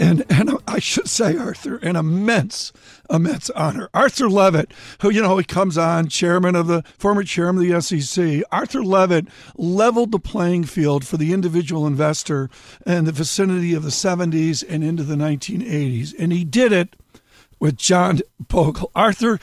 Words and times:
and 0.00 0.24
and 0.30 0.56
I 0.66 0.78
should 0.78 1.08
say, 1.08 1.36
Arthur, 1.36 1.76
an 1.76 1.94
immense, 1.94 2.72
immense 3.10 3.50
honor. 3.50 3.90
Arthur 3.92 4.30
Levitt, 4.30 4.72
who 5.02 5.10
you 5.10 5.20
know 5.20 5.36
he 5.36 5.44
comes 5.44 5.76
on, 5.76 6.08
chairman 6.08 6.56
of 6.56 6.66
the 6.66 6.82
former 6.96 7.22
chairman 7.22 7.70
of 7.70 7.84
the 7.86 8.00
SEC. 8.00 8.42
Arthur 8.50 8.82
Levitt 8.82 9.28
leveled 9.56 10.10
the 10.10 10.18
playing 10.18 10.64
field 10.64 11.06
for 11.06 11.18
the 11.18 11.34
individual 11.34 11.86
investor 11.86 12.48
in 12.86 13.04
the 13.04 13.12
vicinity 13.12 13.74
of 13.74 13.82
the 13.82 13.90
70s 13.90 14.64
and 14.66 14.82
into 14.82 15.02
the 15.02 15.16
1980s, 15.16 16.14
and 16.18 16.32
he 16.32 16.44
did 16.44 16.72
it 16.72 16.96
with 17.58 17.76
John 17.76 18.20
Bogle. 18.40 18.90
Arthur, 18.94 19.38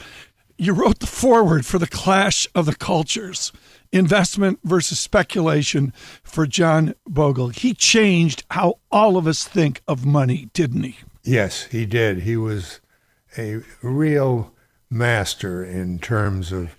you 0.56 0.72
wrote 0.72 0.98
the 0.98 1.06
foreword 1.06 1.64
for 1.64 1.78
the 1.78 1.86
Clash 1.86 2.48
of 2.52 2.66
the 2.66 2.74
Cultures 2.74 3.52
investment 3.92 4.58
versus 4.64 4.98
speculation 4.98 5.92
for 6.22 6.46
John 6.46 6.94
Bogle. 7.06 7.48
He 7.48 7.74
changed 7.74 8.44
how 8.50 8.78
all 8.90 9.16
of 9.16 9.26
us 9.26 9.44
think 9.44 9.82
of 9.88 10.04
money, 10.04 10.50
didn't 10.52 10.82
he? 10.82 10.96
Yes, 11.22 11.64
he 11.64 11.86
did. 11.86 12.20
He 12.20 12.36
was 12.36 12.80
a 13.36 13.60
real 13.82 14.52
master 14.90 15.64
in 15.64 15.98
terms 15.98 16.52
of 16.52 16.76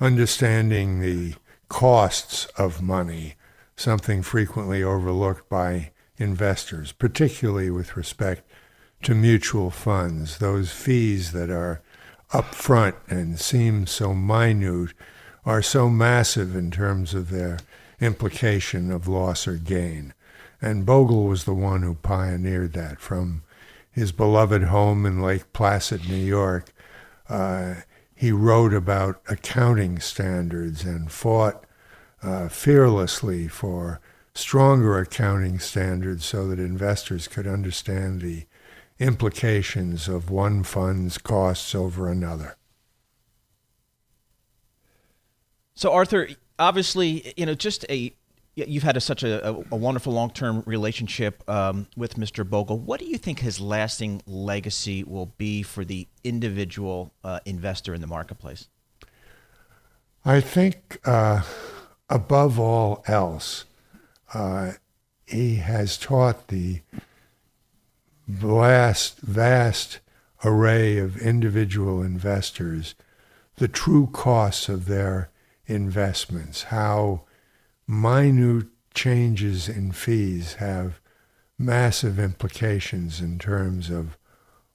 understanding 0.00 1.00
the 1.00 1.34
costs 1.68 2.46
of 2.56 2.82
money, 2.82 3.34
something 3.76 4.22
frequently 4.22 4.82
overlooked 4.82 5.48
by 5.48 5.92
investors, 6.18 6.92
particularly 6.92 7.70
with 7.70 7.96
respect 7.96 8.42
to 9.02 9.14
mutual 9.14 9.70
funds, 9.70 10.38
those 10.38 10.72
fees 10.72 11.32
that 11.32 11.50
are 11.50 11.80
upfront 12.32 12.94
and 13.08 13.40
seem 13.40 13.86
so 13.86 14.14
minute 14.14 14.92
are 15.44 15.62
so 15.62 15.88
massive 15.88 16.54
in 16.54 16.70
terms 16.70 17.14
of 17.14 17.30
their 17.30 17.58
implication 18.00 18.90
of 18.90 19.08
loss 19.08 19.46
or 19.46 19.56
gain. 19.56 20.14
And 20.60 20.86
Bogle 20.86 21.24
was 21.24 21.44
the 21.44 21.54
one 21.54 21.82
who 21.82 21.94
pioneered 21.94 22.72
that 22.74 23.00
from 23.00 23.42
his 23.90 24.12
beloved 24.12 24.64
home 24.64 25.06
in 25.06 25.22
Lake 25.22 25.52
Placid, 25.52 26.08
New 26.08 26.16
York. 26.16 26.72
Uh, 27.28 27.76
he 28.14 28.32
wrote 28.32 28.74
about 28.74 29.20
accounting 29.28 29.98
standards 29.98 30.84
and 30.84 31.10
fought 31.10 31.64
uh, 32.22 32.48
fearlessly 32.48 33.48
for 33.48 34.00
stronger 34.34 34.98
accounting 34.98 35.58
standards 35.58 36.24
so 36.24 36.46
that 36.48 36.58
investors 36.58 37.26
could 37.26 37.46
understand 37.46 38.20
the 38.20 38.44
implications 38.98 40.06
of 40.06 40.30
one 40.30 40.62
fund's 40.62 41.16
costs 41.16 41.74
over 41.74 42.08
another. 42.08 42.56
So, 45.80 45.94
Arthur, 45.94 46.28
obviously, 46.58 47.32
you 47.38 47.46
know, 47.46 47.54
just 47.54 47.86
a 47.88 48.12
you've 48.54 48.82
had 48.82 48.98
a, 48.98 49.00
such 49.00 49.22
a, 49.22 49.48
a, 49.48 49.76
wonderful 49.76 50.12
long-term 50.12 50.62
relationship 50.66 51.42
um, 51.48 51.86
with 51.96 52.16
Mr. 52.16 52.46
Bogle. 52.46 52.78
What 52.78 53.00
do 53.00 53.06
you 53.06 53.16
think 53.16 53.38
his 53.38 53.62
lasting 53.62 54.20
legacy 54.26 55.02
will 55.04 55.32
be 55.38 55.62
for 55.62 55.82
the 55.82 56.06
individual 56.22 57.14
uh, 57.24 57.40
investor 57.46 57.94
in 57.94 58.02
the 58.02 58.06
marketplace? 58.06 58.68
I 60.22 60.42
think, 60.42 61.00
uh, 61.06 61.44
above 62.10 62.60
all 62.60 63.02
else, 63.06 63.64
uh, 64.34 64.72
he 65.24 65.54
has 65.56 65.96
taught 65.96 66.48
the 66.48 66.82
vast, 68.28 69.18
vast 69.20 70.00
array 70.44 70.98
of 70.98 71.16
individual 71.16 72.02
investors 72.02 72.94
the 73.56 73.68
true 73.68 74.10
costs 74.12 74.68
of 74.68 74.84
their 74.84 75.30
investments, 75.70 76.64
how 76.64 77.22
minute 77.86 78.66
changes 78.92 79.68
in 79.68 79.92
fees 79.92 80.54
have 80.54 81.00
massive 81.58 82.18
implications 82.18 83.20
in 83.20 83.38
terms 83.38 83.90
of 83.90 84.16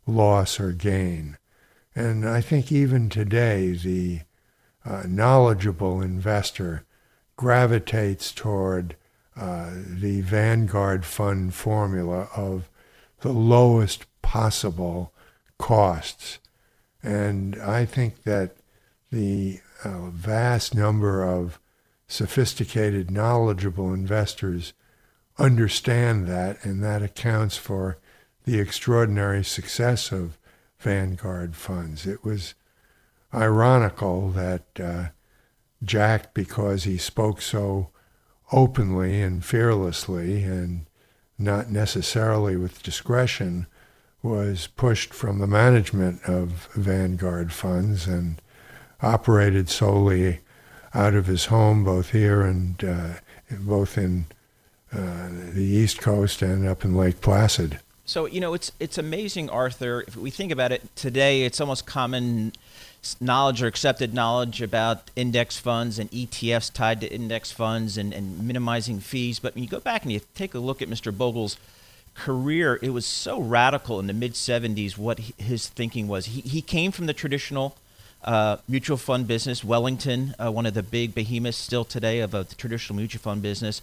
loss 0.08 0.60
or 0.60 0.72
gain. 0.72 1.38
And 1.96 2.28
I 2.28 2.42
think 2.42 2.72
even 2.72 3.10
today, 3.10 3.72
the 3.72 4.22
uh, 4.86 5.04
knowledgeable 5.08 6.02
investor 6.02 6.86
gravitates 7.38 8.32
toward 8.32 8.96
uh, 9.36 9.72
the 9.74 10.22
Vanguard 10.22 11.06
fund 11.06 11.54
formula 11.54 12.30
of 12.36 12.70
the 13.22 13.34
lowest 13.34 14.06
possible 14.22 15.12
costs. 15.58 16.40
And 17.02 17.56
I 17.62 17.86
think 17.86 18.24
that 18.24 18.56
the 19.12 19.60
a 19.84 20.10
vast 20.10 20.74
number 20.74 21.24
of 21.24 21.60
sophisticated, 22.08 23.12
knowledgeable 23.12 23.94
investors 23.94 24.74
understand 25.38 26.28
that, 26.28 26.64
and 26.64 26.84
that 26.84 27.02
accounts 27.02 27.58
for 27.58 27.98
the 28.46 28.60
extraordinary 28.60 29.44
success 29.44 30.12
of 30.12 30.38
Vanguard 30.80 31.56
funds. 31.56 32.06
It 32.06 32.24
was 32.24 32.54
ironical 33.34 34.30
that 34.32 34.66
uh, 34.80 35.06
Jack, 35.84 36.34
because 36.34 36.84
he 36.84 36.98
spoke 36.98 37.42
so 37.42 37.90
openly 38.52 39.22
and 39.22 39.44
fearlessly 39.44 40.44
and 40.44 40.86
not 41.38 41.70
necessarily 41.70 42.56
with 42.56 42.84
discretion, 42.84 43.68
was 44.22 44.68
pushed 44.68 45.14
from 45.14 45.40
the 45.40 45.48
management 45.48 46.24
of 46.24 46.70
Vanguard 46.76 47.52
funds 47.52 48.08
and 48.08 48.42
operated 49.02 49.70
solely 49.70 50.40
out 50.94 51.14
of 51.14 51.28
his 51.28 51.46
home, 51.46 51.84
both 51.84 52.12
here 52.12 52.42
and 52.42 52.84
uh, 52.84 53.14
both 53.52 53.98
in 53.98 54.26
uh, 54.94 55.28
the 55.54 55.64
East 55.64 56.00
Coast 56.00 56.42
and 56.42 56.68
up 56.68 56.86
in 56.86 56.96
Lake 56.96 57.22
Placid. 57.22 57.80
So 58.06 58.28
you 58.28 58.40
know, 58.40 58.54
it's 58.54 58.72
it's 58.80 58.98
amazing, 58.98 59.50
Arthur. 59.50 60.04
If 60.08 60.16
we 60.16 60.30
think 60.30 60.52
about 60.52 60.72
it 60.72 60.96
today, 60.96 61.44
it's 61.44 61.60
almost 61.60 61.86
common 61.86 62.54
knowledge 63.20 63.62
or 63.62 63.68
accepted 63.68 64.14
knowledge 64.14 64.62
about 64.62 65.12
index 65.16 65.58
funds 65.58 66.00
and 66.00 66.10
ETFs 66.12 66.72
tied 66.72 67.02
to 67.02 67.12
index 67.12 67.52
funds 67.52 67.98
and, 67.98 68.14
and 68.14 68.48
minimizing 68.48 69.00
fees. 69.00 69.40
But 69.40 69.56
when 69.56 69.64
you 69.64 69.70
go 69.70 69.80
back 69.80 70.04
and 70.04 70.12
you 70.12 70.22
take 70.34 70.54
a 70.54 70.60
look 70.60 70.82
at 70.82 70.90
Mr. 70.90 71.16
Bogle's 71.16 71.58
career, 72.16 72.80
it 72.82 72.90
was 72.90 73.06
so 73.06 73.40
radical 73.40 74.00
in 74.00 74.08
the 74.08 74.14
mid 74.14 74.34
70s 74.34 74.98
what 74.98 75.20
his 75.20 75.68
thinking 75.68 76.08
was. 76.08 76.28
He, 76.28 76.42
he 76.42 76.62
came 76.62 76.92
from 76.92 77.06
the 77.06 77.14
traditional 77.14 77.76
uh, 78.26 78.58
mutual 78.68 78.98
fund 78.98 79.28
business, 79.28 79.64
Wellington, 79.64 80.36
uh, 80.40 80.52
one 80.52 80.66
of 80.66 80.74
the 80.74 80.84
big 80.84 81.16
behemoths 81.16 81.58
still 81.58 81.86
today 81.86 82.20
of 82.20 82.36
uh, 82.36 82.44
the 82.44 82.56
traditional 82.56 82.98
mutual 82.98 83.22
fund 83.22 83.42
business. 83.42 83.82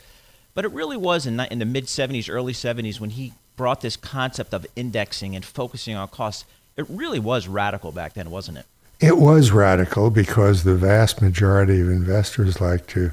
But 0.55 0.65
it 0.65 0.73
really 0.73 0.97
was 0.97 1.27
in, 1.27 1.41
in 1.41 1.61
the 1.61 1.65
mid 1.65 1.87
70s, 1.87 2.29
early 2.29 2.53
70s 2.53 3.01
when 3.01 3.11
he 3.11 3.33
brought 3.57 3.81
this 3.81 3.97
concept 3.97 4.53
of 4.53 4.67
indexing 4.77 5.35
and 5.37 5.45
focusing 5.45 5.95
on 5.95 6.09
costs. 6.09 6.45
It 6.77 6.87
really 6.89 7.21
was 7.21 7.49
radical 7.49 7.93
back 7.93 8.15
then, 8.15 8.31
wasn't 8.31 8.59
it? 8.59 8.67
It 9.01 9.19
was 9.19 9.51
radical 9.51 10.11
because 10.11 10.65
the 10.65 10.75
vast 10.75 11.23
majority 11.23 11.81
of 11.81 11.89
investors 11.89 12.61
like 12.61 12.87
to 12.89 13.13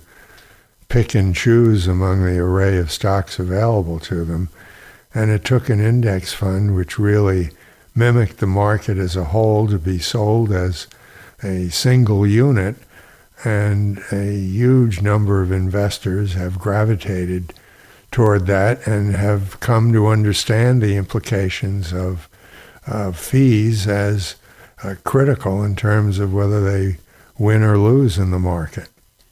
pick 0.87 1.13
and 1.13 1.35
choose 1.35 1.87
among 1.87 2.23
the 2.23 2.39
array 2.39 2.77
of 2.77 2.91
stocks 2.91 3.39
available 3.39 3.99
to 4.01 4.23
them. 4.25 4.49
And 5.13 5.29
it 5.31 5.45
took 5.45 5.69
an 5.69 5.79
index 5.79 6.33
fund 6.33 6.75
which 6.75 6.99
really 6.99 7.51
mimicked 7.95 8.37
the 8.37 8.47
market 8.47 8.97
as 8.97 9.15
a 9.15 9.25
whole 9.25 9.67
to 9.67 9.77
be 9.77 9.99
sold 9.99 10.51
as 10.51 10.87
a 11.43 11.69
single 11.69 12.27
unit, 12.27 12.75
and 13.43 13.99
a 14.11 14.33
huge 14.33 15.01
number 15.01 15.41
of 15.41 15.51
investors 15.51 16.33
have 16.33 16.59
gravitated 16.59 17.53
toward 18.11 18.47
that 18.47 18.85
and 18.87 19.15
have 19.15 19.59
come 19.59 19.93
to 19.93 20.07
understand 20.07 20.81
the 20.81 20.95
implications 20.95 21.93
of 21.93 22.27
fees 23.15 23.87
as 23.87 24.35
uh, 24.83 24.95
critical 25.03 25.63
in 25.63 25.75
terms 25.75 26.19
of 26.19 26.33
whether 26.33 26.63
they 26.63 26.97
win 27.37 27.63
or 27.63 27.77
lose 27.77 28.17
in 28.17 28.31
the 28.31 28.39
market. 28.39 28.89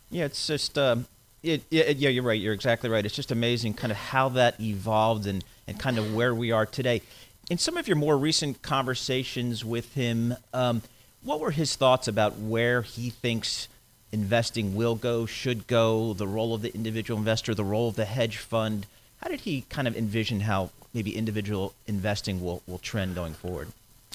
Yeah, 0.10 0.26
it's 0.26 0.48
just, 0.48 0.78
uh, 0.78 0.98
it, 1.44 1.64
it, 1.72 1.98
yeah, 1.98 2.10
you're 2.10 2.24
right. 2.24 2.40
You're 2.40 2.54
exactly 2.54 2.90
right. 2.90 3.06
It's 3.06 3.16
just 3.16 3.32
amazing 3.32 3.74
kind 3.74 3.92
of 3.92 3.98
how 3.98 4.30
that 4.30 4.60
evolved 4.62 5.26
and, 5.26 5.44
and 5.68 5.80
kind 5.80 5.98
of 5.98 6.14
where 6.14 6.34
we 6.36 6.52
are 6.52 6.66
today. 6.66 7.02
In 7.50 7.58
some 7.58 7.78
of 7.78 7.88
your 7.88 7.98
more 7.98 8.18
recent 8.18 8.62
conversations 8.62 9.66
with 9.66 9.94
him, 9.96 10.36
um, 10.54 10.82
what 11.24 11.40
were 11.40 11.52
his 11.52 11.76
thoughts 11.76 12.08
about 12.08 12.38
where 12.38 12.82
he 12.82 13.10
thinks 13.10 13.68
investing 14.12 14.76
will 14.76 14.96
go, 14.96 15.26
should 15.26 15.68
go, 15.68 16.14
the 16.14 16.28
role 16.28 16.54
of 16.54 16.62
the 16.62 16.74
individual 16.74 17.18
investor, 17.18 17.54
the 17.54 17.64
role 17.64 17.90
of 17.90 17.96
the 17.96 18.06
hedge 18.06 18.38
fund? 18.38 18.86
How 19.22 19.30
did 19.30 19.42
he 19.42 19.62
kind 19.70 19.88
of 19.88 19.98
envision 19.98 20.42
how 20.42 20.70
maybe 20.94 21.16
individual 21.16 21.74
investing 21.86 22.44
will, 22.44 22.62
will 22.68 22.78
trend 22.78 23.16
going 23.16 23.34
forward? 23.34 23.70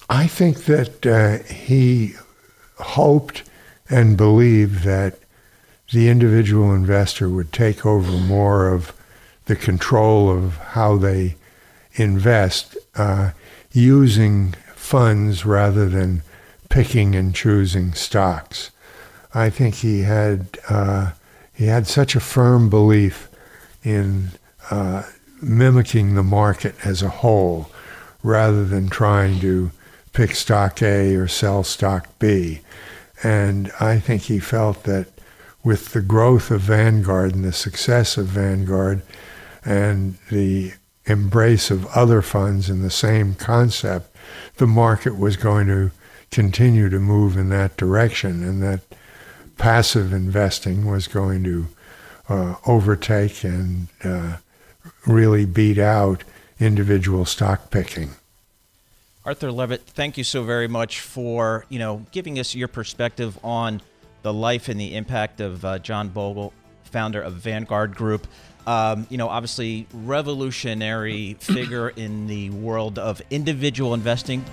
I 0.09 0.27
think 0.27 0.65
that 0.65 1.05
uh, 1.05 1.43
he 1.43 2.13
hoped 2.77 3.43
and 3.89 4.17
believed 4.17 4.83
that 4.83 5.19
the 5.91 6.09
individual 6.09 6.73
investor 6.73 7.29
would 7.29 7.51
take 7.51 7.85
over 7.85 8.11
more 8.11 8.69
of 8.69 8.93
the 9.45 9.55
control 9.55 10.29
of 10.35 10.57
how 10.57 10.97
they 10.97 11.35
invest 11.93 12.77
uh, 12.95 13.31
using 13.71 14.55
funds 14.75 15.45
rather 15.45 15.87
than 15.87 16.23
picking 16.73 17.13
and 17.13 17.35
choosing 17.35 17.93
stocks. 17.93 18.71
I 19.31 19.51
think 19.51 19.75
he 19.75 20.01
had 20.01 20.57
uh, 20.67 21.11
he 21.53 21.67
had 21.67 21.85
such 21.85 22.15
a 22.15 22.19
firm 22.19 22.67
belief 22.67 23.29
in 23.83 24.29
uh, 24.71 25.03
mimicking 25.39 26.15
the 26.15 26.23
market 26.23 26.73
as 26.83 27.03
a 27.03 27.09
whole 27.09 27.69
rather 28.23 28.65
than 28.65 28.89
trying 28.89 29.39
to 29.41 29.69
pick 30.13 30.33
stock 30.33 30.81
A 30.81 31.15
or 31.15 31.27
sell 31.27 31.63
stock 31.63 32.07
B. 32.17 32.61
And 33.21 33.71
I 33.79 33.99
think 33.99 34.23
he 34.23 34.39
felt 34.39 34.81
that 34.85 35.09
with 35.63 35.93
the 35.93 36.01
growth 36.01 36.49
of 36.49 36.61
Vanguard 36.61 37.35
and 37.35 37.45
the 37.45 37.53
success 37.53 38.17
of 38.17 38.25
Vanguard 38.25 39.03
and 39.63 40.17
the 40.31 40.73
embrace 41.05 41.69
of 41.69 41.85
other 41.95 42.23
funds 42.23 42.67
in 42.67 42.81
the 42.81 42.89
same 42.89 43.35
concept, 43.35 44.15
the 44.57 44.65
market 44.65 45.19
was 45.19 45.37
going 45.37 45.67
to 45.67 45.91
continue 46.33 46.89
to 46.89 46.99
move 46.99 47.37
in 47.37 47.49
that 47.49 47.77
direction 47.77 48.43
and 48.43 48.61
that 48.63 48.81
passive 49.57 50.11
investing 50.11 50.85
was 50.85 51.07
going 51.07 51.43
to 51.43 51.67
uh, 52.27 52.55
overtake 52.65 53.43
and 53.43 53.87
uh, 54.03 54.37
really 55.05 55.45
beat 55.45 55.77
out 55.77 56.23
individual 56.59 57.23
stock 57.23 57.69
picking. 57.69 58.09
Arthur 59.23 59.51
Levitt, 59.51 59.81
thank 59.81 60.17
you 60.17 60.23
so 60.23 60.43
very 60.43 60.67
much 60.67 60.99
for 60.99 61.65
you 61.69 61.79
know 61.79 62.05
giving 62.11 62.39
us 62.39 62.55
your 62.55 62.67
perspective 62.67 63.37
on 63.43 63.81
the 64.23 64.33
life 64.33 64.69
and 64.69 64.79
the 64.79 64.95
impact 64.95 65.39
of 65.39 65.63
uh, 65.63 65.79
John 65.79 66.09
Bogle, 66.09 66.51
founder 66.85 67.21
of 67.21 67.33
Vanguard 67.33 67.95
Group. 67.95 68.25
Um, 68.65 69.05
you 69.09 69.17
know, 69.17 69.27
obviously 69.27 69.87
revolutionary 69.93 71.35
figure 71.35 71.89
in 71.89 72.27
the 72.27 72.49
world 72.49 72.97
of 72.97 73.21
individual 73.29 73.93
investing. 73.93 74.43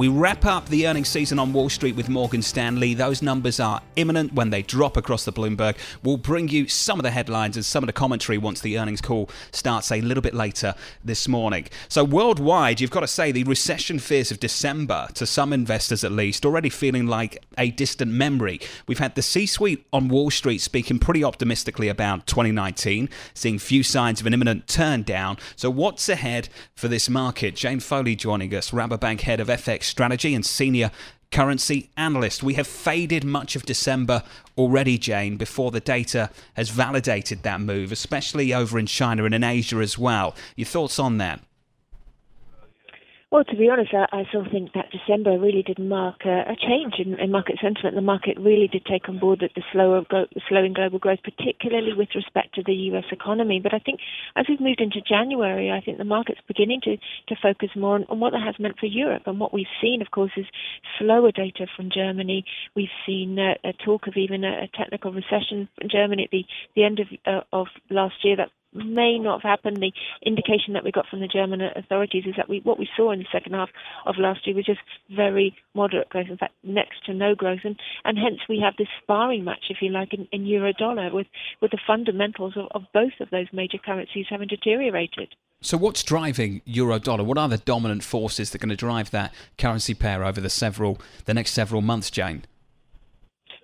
We 0.00 0.08
wrap 0.08 0.46
up 0.46 0.66
the 0.70 0.88
earnings 0.88 1.10
season 1.10 1.38
on 1.38 1.52
Wall 1.52 1.68
Street 1.68 1.94
with 1.94 2.08
Morgan 2.08 2.40
Stanley. 2.40 2.94
Those 2.94 3.20
numbers 3.20 3.60
are 3.60 3.82
imminent 3.96 4.32
when 4.32 4.48
they 4.48 4.62
drop 4.62 4.96
across 4.96 5.26
the 5.26 5.30
Bloomberg. 5.30 5.76
We'll 6.02 6.16
bring 6.16 6.48
you 6.48 6.68
some 6.68 6.98
of 6.98 7.02
the 7.02 7.10
headlines 7.10 7.56
and 7.56 7.64
some 7.66 7.84
of 7.84 7.86
the 7.86 7.92
commentary 7.92 8.38
once 8.38 8.62
the 8.62 8.78
earnings 8.78 9.02
call 9.02 9.28
starts 9.52 9.92
a 9.92 10.00
little 10.00 10.22
bit 10.22 10.32
later 10.32 10.74
this 11.04 11.28
morning. 11.28 11.66
So, 11.90 12.02
worldwide, 12.02 12.80
you've 12.80 12.90
got 12.90 13.00
to 13.00 13.06
say 13.06 13.30
the 13.30 13.44
recession 13.44 13.98
fears 13.98 14.30
of 14.30 14.40
December, 14.40 15.08
to 15.16 15.26
some 15.26 15.52
investors 15.52 16.02
at 16.02 16.12
least, 16.12 16.46
already 16.46 16.70
feeling 16.70 17.06
like 17.06 17.44
a 17.58 17.70
distant 17.70 18.10
memory. 18.10 18.58
We've 18.86 19.00
had 19.00 19.16
the 19.16 19.22
C 19.22 19.44
suite 19.44 19.86
on 19.92 20.08
Wall 20.08 20.30
Street 20.30 20.62
speaking 20.62 20.98
pretty 20.98 21.22
optimistically 21.22 21.88
about 21.88 22.26
2019, 22.26 23.10
seeing 23.34 23.58
few 23.58 23.82
signs 23.82 24.22
of 24.22 24.26
an 24.26 24.32
imminent 24.32 24.66
turn 24.66 25.02
down. 25.02 25.36
So, 25.56 25.68
what's 25.68 26.08
ahead 26.08 26.48
for 26.74 26.88
this 26.88 27.10
market? 27.10 27.54
Jane 27.54 27.80
Foley 27.80 28.16
joining 28.16 28.54
us, 28.54 28.70
Rabobank 28.70 29.20
head 29.20 29.40
of 29.40 29.48
FX 29.48 29.89
strategy 29.90 30.34
and 30.34 30.46
senior 30.46 30.90
currency 31.30 31.90
analyst. 31.96 32.42
We 32.42 32.54
have 32.54 32.66
faded 32.66 33.24
much 33.24 33.54
of 33.54 33.64
December 33.64 34.22
already, 34.56 34.98
Jane, 34.98 35.36
before 35.36 35.70
the 35.70 35.80
data 35.80 36.30
has 36.54 36.70
validated 36.70 37.42
that 37.42 37.60
move, 37.60 37.92
especially 37.92 38.52
over 38.52 38.78
in 38.78 38.86
China 38.86 39.24
and 39.24 39.34
in 39.34 39.44
Asia 39.44 39.76
as 39.76 39.98
well. 39.98 40.34
Your 40.56 40.66
thoughts 40.66 40.98
on 40.98 41.18
that? 41.18 41.40
Well, 43.30 43.44
to 43.44 43.56
be 43.56 43.68
honest, 43.70 43.94
I, 43.94 44.06
I 44.10 44.24
still 44.28 44.44
think 44.50 44.72
that 44.72 44.90
December 44.90 45.38
really 45.38 45.62
did 45.62 45.78
mark 45.78 46.22
a, 46.24 46.50
a 46.50 46.56
change 46.56 46.94
in, 46.98 47.14
in, 47.14 47.30
market 47.30 47.58
sentiment. 47.62 47.94
The 47.94 48.02
market 48.02 48.36
really 48.40 48.66
did 48.66 48.84
take 48.84 49.08
on 49.08 49.20
board 49.20 49.38
that 49.38 49.52
the 49.54 49.62
slower, 49.72 50.02
slowing 50.48 50.72
global 50.72 50.98
growth, 50.98 51.20
particularly 51.22 51.92
with 51.96 52.08
respect 52.16 52.56
to 52.56 52.64
the 52.64 52.74
U.S. 52.90 53.04
economy. 53.12 53.60
But 53.62 53.72
I 53.72 53.78
think 53.78 54.00
as 54.34 54.46
we've 54.48 54.60
moved 54.60 54.80
into 54.80 55.00
January, 55.00 55.70
I 55.70 55.80
think 55.80 55.98
the 55.98 56.04
market's 56.04 56.40
beginning 56.48 56.80
to, 56.82 56.96
to 56.96 57.40
focus 57.40 57.70
more 57.76 57.94
on, 57.94 58.04
on 58.08 58.18
what 58.18 58.32
that 58.32 58.42
has 58.44 58.58
meant 58.58 58.80
for 58.80 58.86
Europe. 58.86 59.22
And 59.26 59.38
what 59.38 59.54
we've 59.54 59.78
seen, 59.80 60.02
of 60.02 60.10
course, 60.10 60.32
is 60.36 60.46
slower 60.98 61.30
data 61.30 61.68
from 61.76 61.88
Germany. 61.94 62.44
We've 62.74 62.88
seen 63.06 63.38
uh, 63.38 63.54
a 63.62 63.72
talk 63.84 64.08
of 64.08 64.14
even 64.16 64.42
a, 64.42 64.64
a, 64.64 64.68
technical 64.76 65.12
recession 65.12 65.68
in 65.80 65.88
Germany 65.88 66.24
at 66.24 66.30
the, 66.32 66.44
the 66.74 66.82
end 66.82 66.98
of, 66.98 67.06
uh, 67.24 67.42
of 67.52 67.68
last 67.90 68.24
year. 68.24 68.34
That 68.38 68.50
may 68.72 69.18
not 69.18 69.42
have 69.42 69.50
happened. 69.50 69.78
The 69.78 69.92
indication 70.24 70.74
that 70.74 70.84
we 70.84 70.92
got 70.92 71.06
from 71.08 71.20
the 71.20 71.28
German 71.28 71.60
authorities 71.60 72.24
is 72.26 72.34
that 72.36 72.48
we, 72.48 72.60
what 72.60 72.78
we 72.78 72.88
saw 72.96 73.10
in 73.12 73.18
the 73.18 73.26
second 73.32 73.54
half 73.54 73.70
of 74.06 74.16
last 74.18 74.46
year 74.46 74.56
was 74.56 74.66
just 74.66 74.80
very 75.14 75.56
moderate 75.74 76.08
growth, 76.08 76.28
in 76.28 76.36
fact, 76.36 76.54
next 76.62 77.04
to 77.06 77.14
no 77.14 77.34
growth. 77.34 77.60
And, 77.64 77.78
and 78.04 78.18
hence 78.18 78.40
we 78.48 78.60
have 78.60 78.74
this 78.78 78.88
sparring 79.02 79.44
match, 79.44 79.64
if 79.70 79.78
you 79.80 79.90
like, 79.90 80.12
in, 80.14 80.28
in 80.32 80.46
euro 80.46 80.72
dollar 80.72 81.12
with, 81.12 81.26
with 81.60 81.70
the 81.70 81.80
fundamentals 81.86 82.56
of, 82.56 82.66
of 82.72 82.82
both 82.92 83.12
of 83.20 83.30
those 83.30 83.46
major 83.52 83.78
currencies 83.78 84.26
having 84.28 84.48
deteriorated. 84.48 85.34
So, 85.62 85.76
what's 85.76 86.02
driving 86.02 86.62
euro 86.64 86.98
dollar? 86.98 87.22
What 87.22 87.36
are 87.36 87.48
the 87.48 87.58
dominant 87.58 88.02
forces 88.02 88.50
that 88.50 88.58
are 88.60 88.66
going 88.66 88.70
to 88.70 88.76
drive 88.76 89.10
that 89.10 89.34
currency 89.58 89.92
pair 89.92 90.24
over 90.24 90.40
the 90.40 90.48
several, 90.48 90.98
the 91.26 91.34
next 91.34 91.52
several 91.52 91.82
months, 91.82 92.10
Jane? 92.10 92.44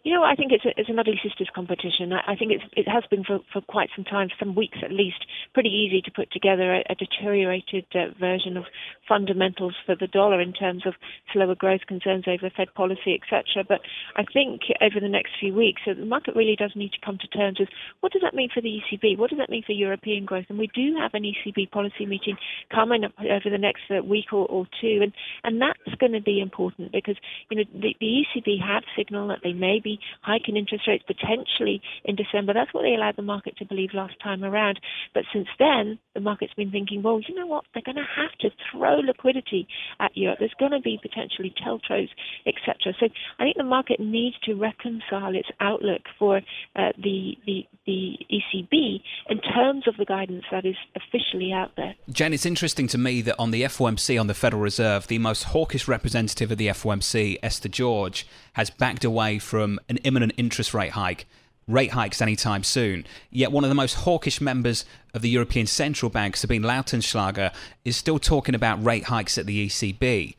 You 0.07 0.15
know, 0.15 0.23
I 0.23 0.37
think 0.37 0.53
it's, 0.53 0.65
a, 0.65 0.71
it's 0.77 0.89
an 0.89 1.01
ugly 1.01 1.19
sisters 1.21 1.51
competition. 1.53 2.13
I, 2.13 2.35
I 2.35 2.37
think 2.37 2.53
it's, 2.53 2.63
it 2.77 2.87
has 2.87 3.03
been 3.11 3.25
for, 3.25 3.41
for 3.53 3.61
quite 3.61 3.89
some 3.97 4.05
time, 4.05 4.29
some 4.39 4.55
weeks 4.55 4.79
at 4.85 4.93
least, 4.93 5.27
pretty 5.53 5.69
easy 5.69 6.01
to 6.03 6.13
put 6.13 6.31
together 6.31 6.77
a, 6.77 6.85
a 6.89 6.95
deteriorated 6.95 7.87
uh, 7.93 8.15
version 8.17 8.57
of 8.57 8.67
fundamentals 9.09 9.75
for 9.85 9.97
the 9.97 10.07
dollar 10.07 10.41
in 10.41 10.53
terms 10.53 10.87
of 10.87 10.95
slower 11.33 11.57
growth 11.57 11.81
concerns 11.89 12.23
over 12.29 12.49
Fed 12.57 12.73
policy, 12.75 13.19
etc. 13.21 13.65
But 13.67 13.81
I 14.15 14.23
think 14.33 14.61
over 14.81 15.01
the 15.01 15.09
next 15.09 15.33
few 15.41 15.53
weeks, 15.53 15.83
uh, 15.91 15.95
the 15.95 16.07
market 16.07 16.37
really 16.37 16.55
does 16.55 16.71
need 16.77 16.93
to 16.93 17.05
come 17.05 17.19
to 17.19 17.27
terms 17.27 17.59
with 17.59 17.71
what 17.99 18.13
does 18.13 18.23
that 18.23 18.33
mean 18.33 18.51
for 18.55 18.61
the 18.61 18.79
ECB? 18.79 19.19
What 19.19 19.31
does 19.31 19.41
that 19.41 19.51
mean 19.51 19.65
for 19.67 19.73
European 19.73 20.25
growth? 20.25 20.47
And 20.49 20.57
we 20.59 20.71
do 20.73 20.95
have 21.01 21.15
an 21.15 21.25
ECB 21.25 21.73
policy 21.73 22.07
meeting 22.07 22.37
coming 22.73 23.03
up 23.03 23.13
over 23.19 23.51
the 23.51 23.59
next 23.59 23.83
uh, 23.91 24.05
week 24.05 24.33
or, 24.33 24.47
or 24.47 24.69
two, 24.81 25.01
and 25.03 25.13
and 25.43 25.61
that's 25.61 25.99
going 25.99 26.13
to 26.13 26.23
be 26.23 26.39
important 26.41 26.93
because 26.93 27.17
you 27.51 27.57
know 27.57 27.65
the, 27.75 27.97
the 27.99 28.23
ECB 28.23 28.63
have 28.63 28.85
signaled 28.97 29.31
that 29.31 29.41
they 29.43 29.53
may 29.53 29.81
be 29.83 29.96
hiking 30.23 30.57
interest 30.57 30.87
rates 30.87 31.05
potentially 31.07 31.81
in 32.05 32.17
December. 32.17 32.53
That's 32.53 32.73
what 32.73 32.83
they 32.83 32.95
allowed 32.95 33.17
the 33.17 33.23
market 33.23 33.57
to 33.59 33.65
believe 33.65 33.91
last 33.95 34.15
time 34.23 34.45
around. 34.45 34.81
But 35.15 35.25
since 35.33 35.49
then, 35.59 35.99
the 36.15 36.21
market's 36.21 36.55
been 36.55 36.71
thinking, 36.71 37.03
well, 37.03 37.21
you 37.27 37.35
know 37.35 37.47
what? 37.47 37.65
They're 37.73 37.83
going 37.85 37.97
to 37.97 38.03
have 38.17 38.33
to 38.41 38.51
throw 38.71 38.97
liquidity 38.97 39.69
at 40.01 40.17
Europe. 40.17 40.39
There's 40.39 40.55
going 40.59 40.73
to 40.73 40.81
be 40.81 40.99
potentially 41.01 41.55
TLTROs, 41.65 42.09
etc. 42.47 42.95
So 42.99 43.09
I 43.39 43.45
think 43.45 43.57
the 43.57 43.65
market 43.65 44.01
needs 44.01 44.37
to 44.45 44.55
reconcile 44.55 45.35
its 45.35 45.49
outlook 45.61 46.03
for 46.19 46.39
uh, 46.39 46.93
the, 47.03 47.37
the 47.47 47.67
the 47.87 48.19
ECB 48.31 49.01
in 49.29 49.41
terms 49.41 49.87
of 49.87 49.97
the 49.97 50.05
guidance 50.05 50.45
that 50.51 50.67
is 50.67 50.75
officially 50.97 51.53
out 51.53 51.71
there. 51.77 51.95
Jen, 52.11 52.33
it's 52.33 52.45
interesting 52.45 52.89
to 52.89 52.99
me 52.99 53.23
that 53.23 53.37
on 53.39 53.53
the 53.53 53.63
FOMC, 53.63 54.21
on 54.21 54.27
the 54.27 54.35
Federal 54.35 54.63
Reserve, 54.63 55.07
the 55.07 55.19
most 55.19 55.45
hawkish 55.45 55.87
representative 55.87 56.51
of 56.51 56.59
the 56.59 56.67
FOMC, 56.69 57.39
Esther 57.43 57.69
George, 57.69 58.27
has 58.55 58.71
backed 58.71 59.05
away 59.05 59.39
from 59.39 59.79
an 59.89 59.99
imminent 59.99 60.33
interest 60.37 60.75
rate 60.75 60.93
hike, 60.93 61.27
rate 61.69 61.93
hikes 61.93 62.23
anytime 62.23 62.63
soon. 62.63 63.05
Yet 63.31 63.53
one 63.53 63.65
of 63.65 63.71
the 63.71 63.75
most 63.75 63.95
hawkish 63.95 64.41
members 64.41 64.85
of 65.15 65.23
the 65.23 65.31
European 65.31 65.67
Central 65.67 66.11
Bank, 66.11 66.37
Sabine 66.37 66.63
Lautenschlager, 66.63 67.53
is 67.85 67.97
still 67.97 68.19
talking 68.19 68.55
about 68.55 68.85
rate 68.85 69.05
hikes 69.05 69.39
at 69.39 69.47
the 69.47 69.67
ECB. 69.67 70.37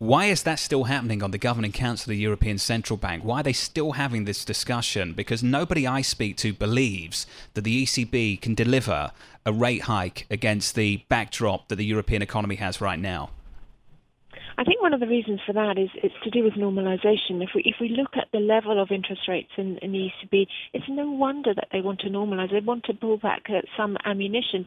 Why 0.00 0.26
is 0.26 0.44
that 0.44 0.60
still 0.60 0.84
happening 0.84 1.24
on 1.24 1.32
the 1.32 1.38
Governing 1.38 1.72
Council 1.72 2.12
of 2.12 2.16
the 2.16 2.22
European 2.22 2.58
Central 2.58 2.96
Bank? 2.96 3.24
Why 3.24 3.40
are 3.40 3.42
they 3.42 3.52
still 3.52 3.92
having 3.92 4.26
this 4.26 4.44
discussion? 4.44 5.12
Because 5.12 5.42
nobody 5.42 5.88
I 5.88 6.02
speak 6.02 6.36
to 6.36 6.52
believes 6.52 7.26
that 7.54 7.62
the 7.62 7.82
ECB 7.82 8.40
can 8.40 8.54
deliver 8.54 9.10
a 9.44 9.52
rate 9.52 9.82
hike 9.82 10.26
against 10.30 10.76
the 10.76 11.02
backdrop 11.08 11.66
that 11.66 11.76
the 11.76 11.84
European 11.84 12.22
economy 12.22 12.54
has 12.56 12.80
right 12.80 13.00
now. 13.00 13.30
I 14.58 14.64
think 14.64 14.82
one 14.82 14.92
of 14.92 14.98
the 14.98 15.06
reasons 15.06 15.38
for 15.46 15.52
that 15.52 15.78
is 15.78 15.88
it's 15.94 16.14
to 16.24 16.30
do 16.30 16.42
with 16.42 16.54
normalisation. 16.54 17.44
If 17.44 17.50
we 17.54 17.62
if 17.64 17.76
we 17.80 17.90
look 17.90 18.16
at 18.16 18.26
the 18.32 18.40
level 18.40 18.82
of 18.82 18.90
interest 18.90 19.22
rates 19.28 19.52
in, 19.56 19.78
in 19.78 19.92
the 19.92 20.08
ECB, 20.08 20.48
it's 20.72 20.84
no 20.88 21.08
wonder 21.08 21.54
that 21.54 21.68
they 21.70 21.80
want 21.80 22.00
to 22.00 22.08
normalise. 22.08 22.50
They 22.50 22.58
want 22.58 22.82
to 22.86 22.94
pull 22.94 23.18
back 23.18 23.44
some 23.76 23.96
ammunition. 24.04 24.66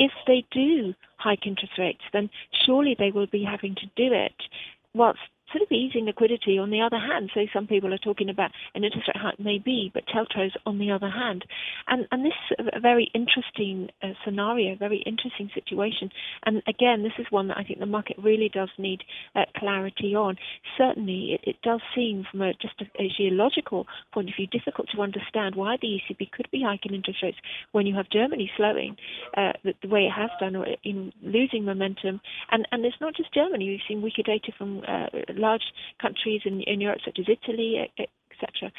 If 0.00 0.10
they 0.26 0.44
do 0.50 0.94
hike 1.16 1.46
interest 1.46 1.74
rates, 1.78 2.02
then 2.12 2.28
surely 2.66 2.96
they 2.98 3.12
will 3.12 3.28
be 3.28 3.44
having 3.44 3.76
to 3.76 3.86
do 3.94 4.12
it 4.12 4.34
whilst 4.94 5.20
sort 5.52 5.62
of 5.62 5.70
easing 5.72 6.06
liquidity 6.06 6.58
on 6.58 6.70
the 6.70 6.80
other 6.80 6.98
hand. 6.98 7.30
So 7.34 7.46
some 7.52 7.66
people 7.66 7.92
are 7.92 7.98
talking 7.98 8.28
about 8.28 8.50
an 8.74 8.84
interest 8.84 9.08
rate 9.08 9.20
hike 9.20 9.40
maybe, 9.40 9.90
but 9.92 10.04
TLTROs 10.06 10.56
on 10.66 10.78
the 10.78 10.90
other 10.90 11.10
hand. 11.10 11.44
And, 11.86 12.06
and 12.10 12.24
this 12.24 12.32
is 12.58 12.66
a 12.72 12.80
very 12.80 13.10
interesting 13.14 13.88
uh, 14.02 14.08
scenario, 14.24 14.76
very 14.76 15.02
interesting 15.06 15.50
situation. 15.54 16.10
And 16.44 16.62
again, 16.68 17.02
this 17.02 17.12
is 17.18 17.26
one 17.30 17.48
that 17.48 17.58
I 17.58 17.64
think 17.64 17.80
the 17.80 17.86
market 17.86 18.16
really 18.22 18.50
does 18.52 18.70
need 18.78 19.00
uh, 19.34 19.44
clarity 19.56 20.14
on. 20.14 20.36
Certainly, 20.78 21.38
it, 21.42 21.50
it, 21.50 21.56
does 21.62 21.80
seem 21.94 22.24
from 22.30 22.42
a, 22.42 22.52
just 22.54 22.80
a, 22.80 23.02
a 23.02 23.10
geological 23.16 23.86
point 24.12 24.28
of 24.28 24.34
view 24.36 24.46
difficult 24.46 24.88
to 24.94 25.02
understand 25.02 25.54
why 25.54 25.76
the 25.80 25.88
ECB 25.88 26.30
could 26.30 26.48
be 26.50 26.62
hiking 26.64 26.94
interest 26.94 27.22
rates 27.22 27.36
when 27.72 27.86
you 27.86 27.94
have 27.94 28.08
Germany 28.10 28.50
slowing 28.56 28.96
uh, 29.36 29.52
the, 29.62 29.74
the, 29.82 29.88
way 29.88 30.06
it 30.06 30.12
has 30.12 30.30
done, 30.40 30.56
or 30.56 30.66
in 30.84 31.12
losing 31.22 31.64
momentum. 31.64 32.20
And 32.50 32.66
and 32.72 32.84
it's 32.84 32.96
not 33.00 33.14
just 33.14 33.34
Germany. 33.34 33.68
We've 33.68 33.80
seen 33.88 34.02
weaker 34.02 34.22
data 34.22 34.52
from 34.56 34.82
uh, 34.86 35.06
large 35.40 35.64
countries 36.00 36.42
in, 36.44 36.60
in 36.62 36.80
Europe, 36.80 37.00
such 37.04 37.18
as 37.18 37.26
Italy, 37.28 37.90
etc 37.98 38.70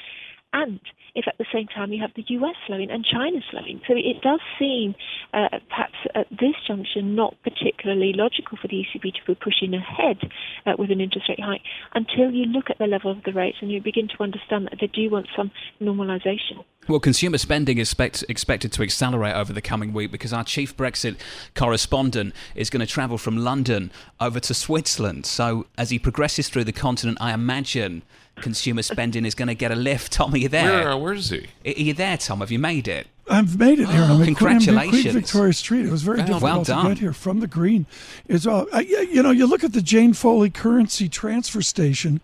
and 0.53 0.79
if 1.15 1.25
at 1.27 1.37
the 1.37 1.45
same 1.53 1.67
time 1.67 1.91
you 1.91 2.01
have 2.01 2.11
the 2.15 2.23
US 2.35 2.55
slowing 2.67 2.89
and 2.89 3.05
China 3.05 3.39
slowing. 3.51 3.81
So 3.87 3.93
it 3.95 4.21
does 4.21 4.39
seem, 4.59 4.95
uh, 5.33 5.59
perhaps 5.69 5.95
at 6.15 6.27
this 6.29 6.55
junction, 6.67 7.15
not 7.15 7.35
particularly 7.43 8.13
logical 8.15 8.57
for 8.61 8.67
the 8.67 8.83
ECB 8.83 9.13
to 9.13 9.25
be 9.27 9.35
pushing 9.35 9.73
ahead 9.73 10.17
uh, 10.65 10.73
with 10.77 10.91
an 10.91 11.01
interest 11.01 11.29
rate 11.29 11.39
hike 11.41 11.61
until 11.93 12.31
you 12.31 12.45
look 12.45 12.69
at 12.69 12.77
the 12.77 12.87
level 12.87 13.11
of 13.11 13.23
the 13.23 13.33
rates 13.33 13.57
and 13.61 13.71
you 13.71 13.81
begin 13.81 14.07
to 14.07 14.23
understand 14.23 14.67
that 14.71 14.79
they 14.79 14.87
do 14.87 15.09
want 15.09 15.27
some 15.35 15.51
normalisation. 15.81 16.63
Well, 16.91 16.99
consumer 16.99 17.37
spending 17.37 17.77
is 17.77 17.87
expect, 17.87 18.25
expected 18.27 18.73
to 18.73 18.83
accelerate 18.83 19.33
over 19.33 19.53
the 19.53 19.61
coming 19.61 19.93
week 19.93 20.11
because 20.11 20.33
our 20.33 20.43
chief 20.43 20.75
Brexit 20.75 21.15
correspondent 21.55 22.35
is 22.53 22.69
going 22.69 22.81
to 22.81 22.85
travel 22.85 23.17
from 23.17 23.37
London 23.37 23.91
over 24.19 24.41
to 24.41 24.53
Switzerland. 24.53 25.25
So, 25.25 25.67
as 25.77 25.89
he 25.89 25.97
progresses 25.97 26.49
through 26.49 26.65
the 26.65 26.73
continent, 26.73 27.17
I 27.21 27.33
imagine 27.33 28.01
consumer 28.35 28.81
spending 28.81 29.23
is 29.23 29.35
going 29.35 29.47
to 29.47 29.55
get 29.55 29.71
a 29.71 29.75
lift. 29.75 30.11
Tom, 30.11 30.33
are 30.33 30.37
you 30.37 30.49
there? 30.49 30.65
Where, 30.65 30.91
uh, 30.91 30.97
where 30.97 31.13
is 31.13 31.29
he? 31.29 31.47
Are 31.65 31.71
you 31.71 31.93
there, 31.93 32.17
Tom? 32.17 32.41
Have 32.41 32.51
you 32.51 32.59
made 32.59 32.89
it? 32.89 33.07
I've 33.29 33.57
made 33.57 33.79
it 33.79 33.87
here. 33.87 34.01
I'm 34.01 34.25
Congratulations! 34.25 35.03
Queen 35.03 35.13
Victoria 35.13 35.53
Street. 35.53 35.85
It 35.85 35.91
was 35.91 36.03
very 36.03 36.17
well, 36.17 36.27
difficult 36.27 36.67
well 36.67 36.83
to 36.83 36.89
get 36.89 36.97
here 36.97 37.13
from 37.13 37.39
the 37.39 37.47
green. 37.47 37.85
Is 38.27 38.45
well, 38.45 38.67
I, 38.73 38.81
you 38.81 39.23
know, 39.23 39.31
you 39.31 39.47
look 39.47 39.63
at 39.63 39.71
the 39.71 39.81
Jane 39.81 40.11
Foley 40.11 40.49
currency 40.49 41.07
transfer 41.07 41.61
station 41.61 42.19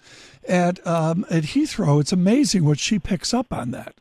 at 0.45 0.85
um, 0.85 1.25
at 1.29 1.43
Heathrow. 1.43 2.01
It's 2.01 2.11
amazing 2.11 2.65
what 2.65 2.79
she 2.79 2.99
picks 2.99 3.33
up 3.33 3.53
on 3.53 3.71
that. 3.71 3.95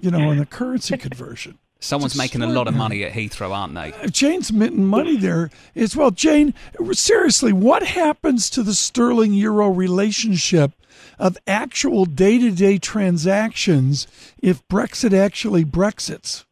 You 0.00 0.10
know, 0.10 0.30
in 0.30 0.38
the 0.38 0.46
currency 0.46 0.96
conversion. 0.96 1.58
Someone's 1.78 2.16
making 2.16 2.42
a 2.42 2.46
lot 2.46 2.68
of 2.68 2.74
money 2.74 3.04
at 3.04 3.12
Heathrow, 3.12 3.50
aren't 3.50 3.74
they? 3.74 3.92
If 4.02 4.10
Jane's 4.12 4.50
minting 4.52 4.86
money 4.86 5.16
there 5.16 5.50
as 5.74 5.94
well. 5.94 6.10
Jane, 6.10 6.54
seriously, 6.92 7.52
what 7.52 7.82
happens 7.82 8.48
to 8.50 8.62
the 8.62 8.74
sterling 8.74 9.34
euro 9.34 9.68
relationship 9.68 10.72
of 11.18 11.36
actual 11.46 12.06
day 12.06 12.38
to 12.38 12.50
day 12.50 12.78
transactions 12.78 14.06
if 14.42 14.66
Brexit 14.68 15.12
actually 15.12 15.64
Brexits? 15.66 16.45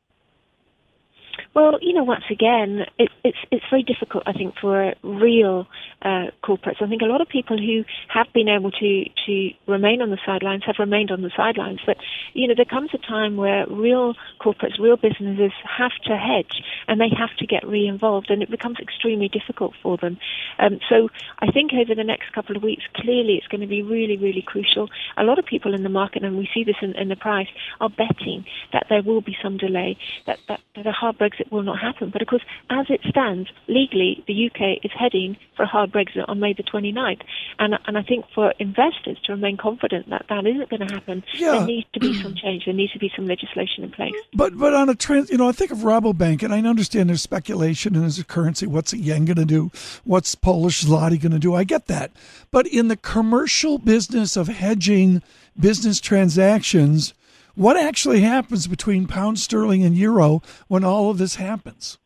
Well, 1.54 1.78
you 1.80 1.92
know, 1.92 2.02
once 2.02 2.24
again, 2.30 2.84
it, 2.98 3.10
it's 3.22 3.38
it's 3.52 3.64
very 3.70 3.84
difficult, 3.84 4.24
I 4.26 4.32
think, 4.32 4.54
for 4.60 4.92
real 5.04 5.68
uh, 6.02 6.26
corporates. 6.42 6.82
I 6.82 6.88
think 6.88 7.00
a 7.02 7.06
lot 7.06 7.20
of 7.20 7.28
people 7.28 7.56
who 7.56 7.84
have 8.08 8.26
been 8.34 8.48
able 8.48 8.72
to 8.72 9.04
to 9.26 9.50
remain 9.68 10.02
on 10.02 10.10
the 10.10 10.18
sidelines 10.26 10.64
have 10.66 10.76
remained 10.80 11.12
on 11.12 11.22
the 11.22 11.30
sidelines. 11.36 11.78
But 11.86 11.98
you 12.32 12.48
know, 12.48 12.54
there 12.56 12.64
comes 12.64 12.90
a 12.92 12.98
time 12.98 13.36
where 13.36 13.66
real 13.68 14.14
corporates, 14.40 14.80
real 14.80 14.96
businesses 14.96 15.52
have 15.78 15.92
to 16.06 16.16
hedge 16.16 16.60
and 16.88 17.00
they 17.00 17.10
have 17.16 17.36
to 17.38 17.46
get 17.46 17.64
re-involved, 17.66 18.30
and 18.30 18.42
it 18.42 18.50
becomes 18.50 18.80
extremely 18.80 19.28
difficult 19.28 19.74
for 19.80 19.96
them. 19.96 20.18
Um, 20.58 20.80
so 20.88 21.08
I 21.38 21.52
think 21.52 21.72
over 21.72 21.94
the 21.94 22.02
next 22.02 22.32
couple 22.32 22.56
of 22.56 22.64
weeks, 22.64 22.82
clearly, 22.96 23.34
it's 23.34 23.46
going 23.46 23.60
to 23.60 23.68
be 23.68 23.82
really, 23.82 24.16
really 24.16 24.42
crucial. 24.42 24.90
A 25.16 25.22
lot 25.22 25.38
of 25.38 25.44
people 25.44 25.72
in 25.72 25.84
the 25.84 25.88
market, 25.88 26.24
and 26.24 26.36
we 26.36 26.48
see 26.52 26.64
this 26.64 26.76
in, 26.82 26.96
in 26.96 27.08
the 27.08 27.16
price, 27.16 27.48
are 27.80 27.90
betting 27.90 28.44
that 28.72 28.86
there 28.88 29.02
will 29.02 29.20
be 29.20 29.36
some 29.40 29.56
delay, 29.56 29.96
that 30.26 30.40
that, 30.48 30.58
that 30.74 30.86
a 30.88 30.92
hard 30.92 31.16
Brexit 31.16 31.43
Will 31.50 31.62
not 31.62 31.78
happen. 31.80 32.10
But 32.10 32.22
of 32.22 32.28
course, 32.28 32.42
as 32.70 32.86
it 32.88 33.00
stands, 33.08 33.48
legally, 33.68 34.24
the 34.26 34.46
UK 34.46 34.84
is 34.84 34.90
heading 34.98 35.36
for 35.56 35.62
a 35.62 35.66
hard 35.66 35.92
Brexit 35.92 36.24
on 36.28 36.40
May 36.40 36.52
the 36.52 36.62
29th. 36.62 37.22
And, 37.58 37.78
and 37.86 37.98
I 37.98 38.02
think 38.02 38.24
for 38.34 38.52
investors 38.58 39.18
to 39.24 39.32
remain 39.32 39.56
confident 39.56 40.10
that 40.10 40.26
that 40.28 40.46
isn't 40.46 40.70
going 40.70 40.86
to 40.86 40.94
happen, 40.94 41.22
yeah. 41.34 41.52
there 41.52 41.66
needs 41.66 41.86
to 41.94 42.00
be 42.00 42.20
some 42.20 42.34
change. 42.34 42.64
There 42.64 42.74
needs 42.74 42.92
to 42.92 42.98
be 42.98 43.10
some 43.14 43.26
legislation 43.26 43.84
in 43.84 43.90
place. 43.90 44.14
But 44.34 44.58
but 44.58 44.74
on 44.74 44.88
a 44.88 44.94
trans, 44.94 45.30
you 45.30 45.38
know, 45.38 45.48
I 45.48 45.52
think 45.52 45.70
of 45.70 45.78
Rabobank, 45.78 46.42
and 46.42 46.52
I 46.52 46.60
understand 46.60 47.08
there's 47.08 47.22
speculation 47.22 47.94
and 47.94 48.02
there's 48.02 48.18
a 48.18 48.24
currency. 48.24 48.66
What's 48.66 48.90
the 48.90 48.98
yen 48.98 49.24
going 49.24 49.36
to 49.36 49.44
do? 49.44 49.70
What's 50.04 50.34
Polish 50.34 50.84
zloty 50.84 51.20
going 51.20 51.32
to 51.32 51.38
do? 51.38 51.54
I 51.54 51.64
get 51.64 51.86
that. 51.86 52.12
But 52.50 52.66
in 52.66 52.88
the 52.88 52.96
commercial 52.96 53.78
business 53.78 54.36
of 54.36 54.48
hedging 54.48 55.22
business 55.58 56.00
transactions, 56.00 57.14
what 57.54 57.76
actually 57.76 58.20
happens 58.20 58.66
between 58.66 59.06
pound 59.06 59.38
sterling 59.38 59.82
and 59.82 59.96
euro 59.96 60.42
when 60.68 60.84
all 60.84 61.10
of 61.10 61.18
this 61.18 61.36
happens? 61.36 61.98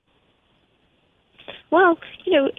Well, 1.70 1.98
you 2.24 2.32
know, 2.32 2.50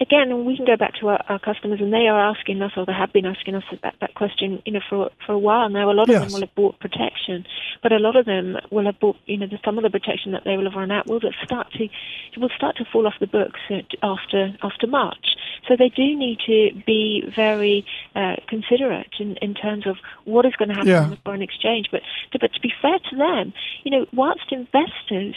again, 0.00 0.44
we 0.44 0.56
can 0.56 0.66
go 0.66 0.76
back 0.76 0.94
to 1.00 1.08
our, 1.08 1.24
our, 1.28 1.38
customers, 1.38 1.80
and 1.80 1.92
they 1.92 2.06
are 2.06 2.30
asking 2.30 2.62
us, 2.62 2.72
or 2.76 2.86
they 2.86 2.92
have 2.92 3.12
been 3.12 3.26
asking 3.26 3.54
us 3.54 3.64
that, 3.82 3.94
that 4.00 4.14
question, 4.14 4.62
you 4.64 4.72
know, 4.72 4.80
for 4.88 5.10
for 5.26 5.32
a 5.32 5.38
while 5.38 5.68
now. 5.68 5.90
A 5.90 5.92
lot 5.92 6.08
of 6.08 6.14
yes. 6.14 6.22
them 6.22 6.32
will 6.32 6.40
have 6.40 6.54
bought 6.54 6.78
protection, 6.78 7.44
but 7.82 7.92
a 7.92 7.98
lot 7.98 8.16
of 8.16 8.26
them 8.26 8.56
will 8.70 8.86
have 8.86 8.98
bought, 9.00 9.16
you 9.26 9.36
know, 9.36 9.46
the, 9.46 9.58
some 9.64 9.78
of 9.78 9.84
the 9.84 9.90
protection 9.90 10.32
that 10.32 10.44
they 10.44 10.56
will 10.56 10.64
have 10.64 10.74
run 10.74 10.90
out 10.90 11.06
will 11.06 11.20
start 11.44 11.72
to 11.72 11.88
will 12.36 12.50
start 12.56 12.76
to 12.76 12.84
fall 12.92 13.06
off 13.06 13.14
the 13.20 13.26
books 13.26 13.60
after 14.02 14.56
after 14.62 14.86
March. 14.86 15.36
So 15.68 15.74
they 15.76 15.88
do 15.88 16.16
need 16.16 16.38
to 16.46 16.70
be 16.86 17.24
very 17.34 17.84
uh, 18.14 18.36
considerate 18.48 19.14
in, 19.18 19.36
in 19.36 19.54
terms 19.54 19.86
of 19.86 19.96
what 20.24 20.46
is 20.46 20.54
going 20.56 20.68
to 20.68 20.74
happen 20.74 20.88
yeah. 20.88 21.08
the 21.08 21.18
foreign 21.24 21.42
exchange. 21.42 21.88
But 21.90 22.02
to, 22.32 22.38
but 22.38 22.52
to 22.52 22.60
be 22.60 22.72
fair 22.80 22.98
to 23.10 23.16
them, 23.16 23.52
you 23.82 23.90
know, 23.90 24.06
whilst 24.12 24.52
investors 24.52 25.34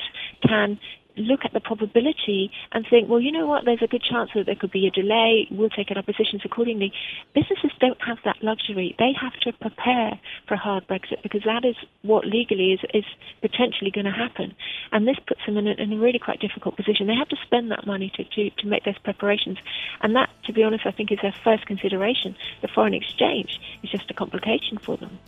can 0.48 0.80
look 1.18 1.42
at 1.44 1.54
the 1.54 1.60
probability 1.60 2.52
and 2.72 2.86
think, 2.90 3.10
well, 3.10 3.20
you 3.20 3.32
know 3.32 3.46
what, 3.46 3.66
there's 3.66 3.82
a 3.82 3.88
good 3.88 4.04
chance 4.04 4.30
that 4.36 4.46
there 4.46 4.56
could 4.56 4.72
be 4.72 4.88
a 4.88 4.92
delay. 4.92 5.48
We'll 5.52 5.70
take 5.70 5.92
our 5.96 6.02
positions 6.04 6.42
accordingly. 6.46 6.94
Businesses 7.34 7.72
don't 7.80 8.02
have 8.02 8.18
that 8.26 8.38
luxury. 8.42 8.96
They 8.98 9.12
have 9.20 9.34
to 9.42 9.54
prepare 9.54 10.20
for 10.48 10.54
a 10.54 10.58
hard 10.58 10.88
Brexit 10.88 11.22
because 11.24 11.44
that 11.46 11.66
is 11.66 11.76
what 12.02 12.26
legally 12.26 12.74
is, 12.74 12.80
is 12.94 13.06
potentially 13.42 13.92
going 13.92 14.06
to 14.06 14.12
happen. 14.12 14.56
And 14.92 15.08
this 15.08 15.18
puts 15.28 15.42
them 15.46 15.58
in 15.58 15.68
a, 15.68 15.72
in 15.72 15.94
a 15.94 15.98
really 15.98 16.20
quite 16.20 16.40
difficult 16.40 16.76
position. 16.76 17.08
They 17.08 17.16
have 17.16 17.30
to 17.30 17.38
spend 17.44 17.72
that 17.72 17.86
money 17.86 18.12
to, 18.16 18.24
to, 18.24 18.50
to 18.50 18.68
make 18.68 18.86
those 18.86 18.98
preparations. 19.00 19.58
And 20.02 20.16
that, 20.16 20.30
to 20.46 20.54
be 20.54 20.64
honest, 20.64 20.86
I 20.86 20.92
think 20.92 21.12
is 21.12 21.20
their 21.22 21.36
first 21.44 21.66
consideration. 21.66 22.36
The 22.62 22.68
foreign 22.68 22.94
exchange 22.94 23.60
is 23.84 23.90
just 23.90 24.10
a 24.10 24.14
complication 24.14 24.78
for 24.78 24.98
them. 24.98 25.20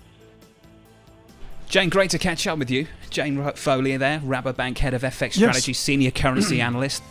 Jane, 1.71 1.87
great 1.87 2.09
to 2.09 2.19
catch 2.19 2.45
up 2.47 2.59
with 2.59 2.69
you. 2.69 2.85
Jane 3.11 3.49
Foley 3.53 3.95
there, 3.95 4.19
Rabobank 4.19 4.77
Head 4.77 4.93
of 4.93 5.03
FX 5.03 5.35
Strategy, 5.35 5.71
yes. 5.71 5.79
Senior 5.79 6.11
Currency 6.11 6.59
Analyst. 6.61 7.01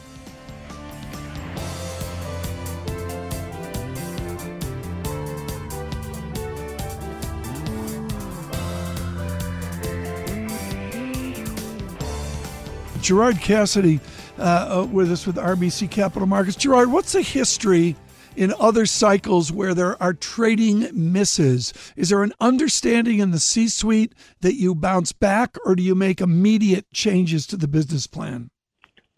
Gerard 13.00 13.40
Cassidy 13.40 13.98
uh, 14.38 14.42
uh, 14.42 14.86
with 14.92 15.10
us 15.10 15.26
with 15.26 15.36
RBC 15.36 15.90
Capital 15.90 16.28
Markets. 16.28 16.56
Gerard, 16.56 16.92
what's 16.92 17.12
the 17.12 17.22
history 17.22 17.96
in 18.36 18.54
other 18.58 18.86
cycles 18.86 19.52
where 19.52 19.74
there 19.74 20.00
are 20.02 20.14
trading 20.14 20.88
misses? 20.92 21.72
Is 21.96 22.10
there 22.10 22.22
an 22.22 22.32
understanding 22.40 23.18
in 23.18 23.30
the 23.30 23.38
C 23.38 23.68
suite 23.68 24.14
that 24.40 24.54
you 24.54 24.74
bounce 24.74 25.12
back, 25.12 25.56
or 25.64 25.74
do 25.74 25.82
you 25.82 25.94
make 25.94 26.20
immediate 26.20 26.90
changes 26.92 27.46
to 27.48 27.56
the 27.56 27.68
business 27.68 28.06
plan? 28.06 28.50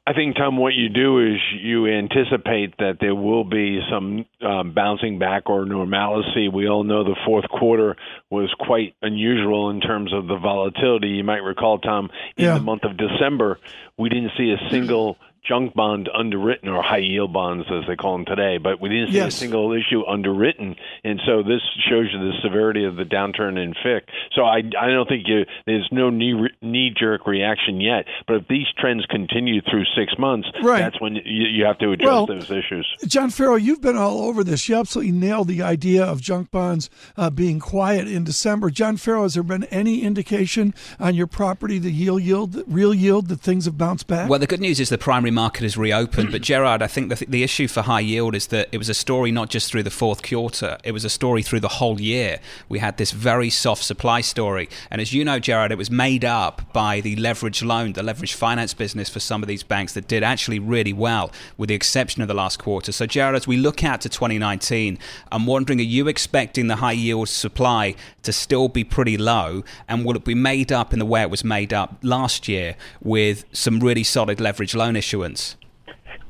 I 0.05 0.15
think, 0.15 0.37
Tom, 0.37 0.57
what 0.57 0.75
you 0.75 0.89
do 0.89 1.21
is 1.21 1.39
you 1.61 1.87
anticipate 1.87 2.77
that 2.79 2.97
there 3.01 3.15
will 3.15 3.45
be 3.45 3.81
some 3.89 4.27
um, 4.45 4.75
bouncing 4.75 5.21
back 5.21 5.49
or 5.49 5.65
normalcy. 5.65 6.49
We 6.49 6.69
all 6.69 6.83
know 6.83 7.05
the 7.05 7.15
fourth 7.25 7.49
quarter 7.49 7.97
was 8.29 8.53
quite 8.59 8.97
unusual 9.01 9.71
in 9.71 9.81
terms 9.81 10.13
of 10.13 10.27
the 10.27 10.37
volatility. 10.37 11.11
You 11.11 11.23
might 11.23 11.45
recall, 11.45 11.79
Tom, 11.79 12.11
in 12.37 12.47
yeah. 12.47 12.55
the 12.55 12.65
month 12.65 12.83
of 12.83 12.97
December, 12.97 13.61
we 13.97 14.09
didn't 14.09 14.33
see 14.37 14.51
a 14.53 14.71
single 14.71 15.19
junk 15.47 15.75
bond 15.75 16.09
underwritten 16.15 16.69
or 16.69 16.83
high 16.83 16.99
yield 16.99 17.33
bonds 17.33 17.67
as 17.71 17.85
they 17.89 17.97
call 17.97 18.17
them 18.17 18.25
today, 18.25 18.59
but 18.59 18.81
we 18.81 18.89
didn't 18.89 19.09
see 19.09 19.17
yes. 19.17 19.35
a 19.35 19.37
single 19.37 19.73
issue 19.73 20.05
underwritten, 20.07 20.77
and 21.03 21.21
so 21.27 21.43
this 21.43 21.61
shows 21.89 22.07
you 22.13 22.19
the 22.19 22.33
severity 22.43 22.85
of 22.85 22.97
the 22.97 23.05
downturn 23.05 23.63
in 23.63 23.75
FICC. 23.75 24.03
So 24.35 24.43
I 24.43 24.63
I 24.79 24.89
don't 24.89 25.09
think 25.09 25.27
you, 25.27 25.45
there's 25.67 25.89
no 25.91 26.11
knee 26.11 26.49
knee 26.61 26.95
jerk 26.97 27.27
reaction 27.27 27.81
yet, 27.81 28.07
but 28.27 28.37
if 28.37 28.49
these 28.49 28.67
trends 28.79 29.05
continue 29.07 29.61
through 29.63 29.85
six 29.97 30.15
months, 30.19 30.49
right. 30.63 30.79
that's 30.79 31.01
when 31.01 31.17
you, 31.17 31.47
you 31.49 31.65
have 31.65 31.79
to 31.79 31.91
address 31.93 32.07
well, 32.07 32.27
those 32.27 32.51
issues. 32.51 32.87
John 33.07 33.31
Ferro, 33.31 33.57
you've 33.57 33.81
been 33.81 33.97
all 33.97 34.23
over 34.23 34.45
this. 34.45 34.69
You 34.69 34.77
absolutely 34.77 35.13
nailed 35.13 35.49
the 35.49 35.63
idea 35.63 36.05
of 36.05 36.21
junk 36.21 36.51
bonds 36.51 36.89
uh, 37.17 37.31
being 37.31 37.59
quiet 37.59 38.07
in 38.07 38.23
December. 38.23 38.71
John 38.71 38.97
Ferro, 38.97 39.25
has 39.25 39.35
there 39.35 39.43
been 39.43 39.65
any 39.65 40.03
indication 40.03 40.75
on 41.01 41.15
your 41.15 41.27
property, 41.27 41.79
the 41.79 41.91
yield 41.91 42.23
yield, 42.23 42.63
real 42.67 42.95
yield, 42.95 43.29
that 43.29 43.41
things 43.41 43.65
have 43.65 43.77
bounced 43.77 44.07
back? 44.07 44.31
Well, 44.31 44.39
the 44.39 44.47
good 44.47 44.61
news 44.61 44.79
is 44.79 44.89
the 44.89 44.99
primary 44.99 45.32
market 45.33 45.63
has 45.63 45.77
reopened. 45.77 46.31
But 46.31 46.43
Gerard, 46.51 46.83
I 46.83 46.87
think 46.87 47.09
the, 47.09 47.25
the 47.27 47.43
issue 47.43 47.69
for 47.69 47.83
high 47.83 48.01
yield 48.01 48.35
is 48.35 48.49
that 48.49 48.69
it 48.73 48.79
was 48.79 48.89
a 48.89 48.95
story 48.95 49.33
not 49.33 49.51
just 49.51 49.71
through 49.71 49.83
the 49.83 49.91
fourth 49.91 50.23
quarter; 50.23 50.79
it 50.85 50.93
was 50.93 51.05
a 51.05 51.11
story 51.11 51.43
through 51.43 51.61
the 51.61 51.69
whole 51.69 52.01
year. 52.01 52.39
We 52.69 52.79
had 52.79 52.97
this 52.97 53.11
very 53.11 53.51
soft 53.51 53.85
supply 53.85 54.21
story, 54.21 54.69
and 54.91 55.01
as 55.01 55.13
you 55.13 55.25
know, 55.25 55.39
Gerard, 55.39 55.73
it 55.73 55.79
was 55.79 55.91
made 55.91 56.25
up 56.25 56.73
by 56.73 57.01
the 57.01 57.17
leverage 57.17 57.63
loan, 57.63 57.95
the 57.95 58.03
leverage 58.03 58.35
finance 58.35 58.75
business 58.75 59.09
for 59.09 59.21
some 59.21 59.43
of 59.43 59.49
these 59.49 59.63
banks 59.63 59.95
that 59.95 60.09
did 60.09 60.23
actually 60.23 60.59
really 60.59 60.93
well, 60.93 61.33
with 61.57 61.69
the 61.69 61.75
exception 61.75 62.23
of 62.23 62.29
the 62.29 62.35
last 62.35 62.59
quarter. 62.59 62.93
So, 62.93 63.07
Gerard, 63.07 63.35
as 63.35 63.47
we 63.47 63.57
look 63.57 63.83
out 63.83 64.01
to 64.03 64.09
2019, 64.09 64.99
I'm 65.31 65.47
wondering: 65.47 65.81
Are 65.81 65.83
you 65.83 66.09
expecting 66.09 66.67
the 66.67 66.77
high 66.77 66.93
yield 66.93 67.29
supply 67.29 67.95
to 68.23 68.33
still 68.33 68.69
be 68.69 68.85
pretty 68.85 69.17
low, 69.17 69.65
and 69.89 70.05
will 70.05 70.17
it 70.17 70.25
be 70.25 70.35
made 70.35 70.71
up 70.71 70.93
in 70.93 70.99
the 70.99 71.07
way 71.07 71.23
it 71.23 71.31
was 71.31 71.45
made 71.45 71.73
up 71.73 71.97
last 72.03 72.49
year 72.49 72.77
with 73.01 73.45
some 73.53 73.81
really 73.81 74.05
solid 74.05 74.41
leverage 74.41 74.75
loan 74.75 74.97
issuance? 74.97 75.22
influence 75.25 75.62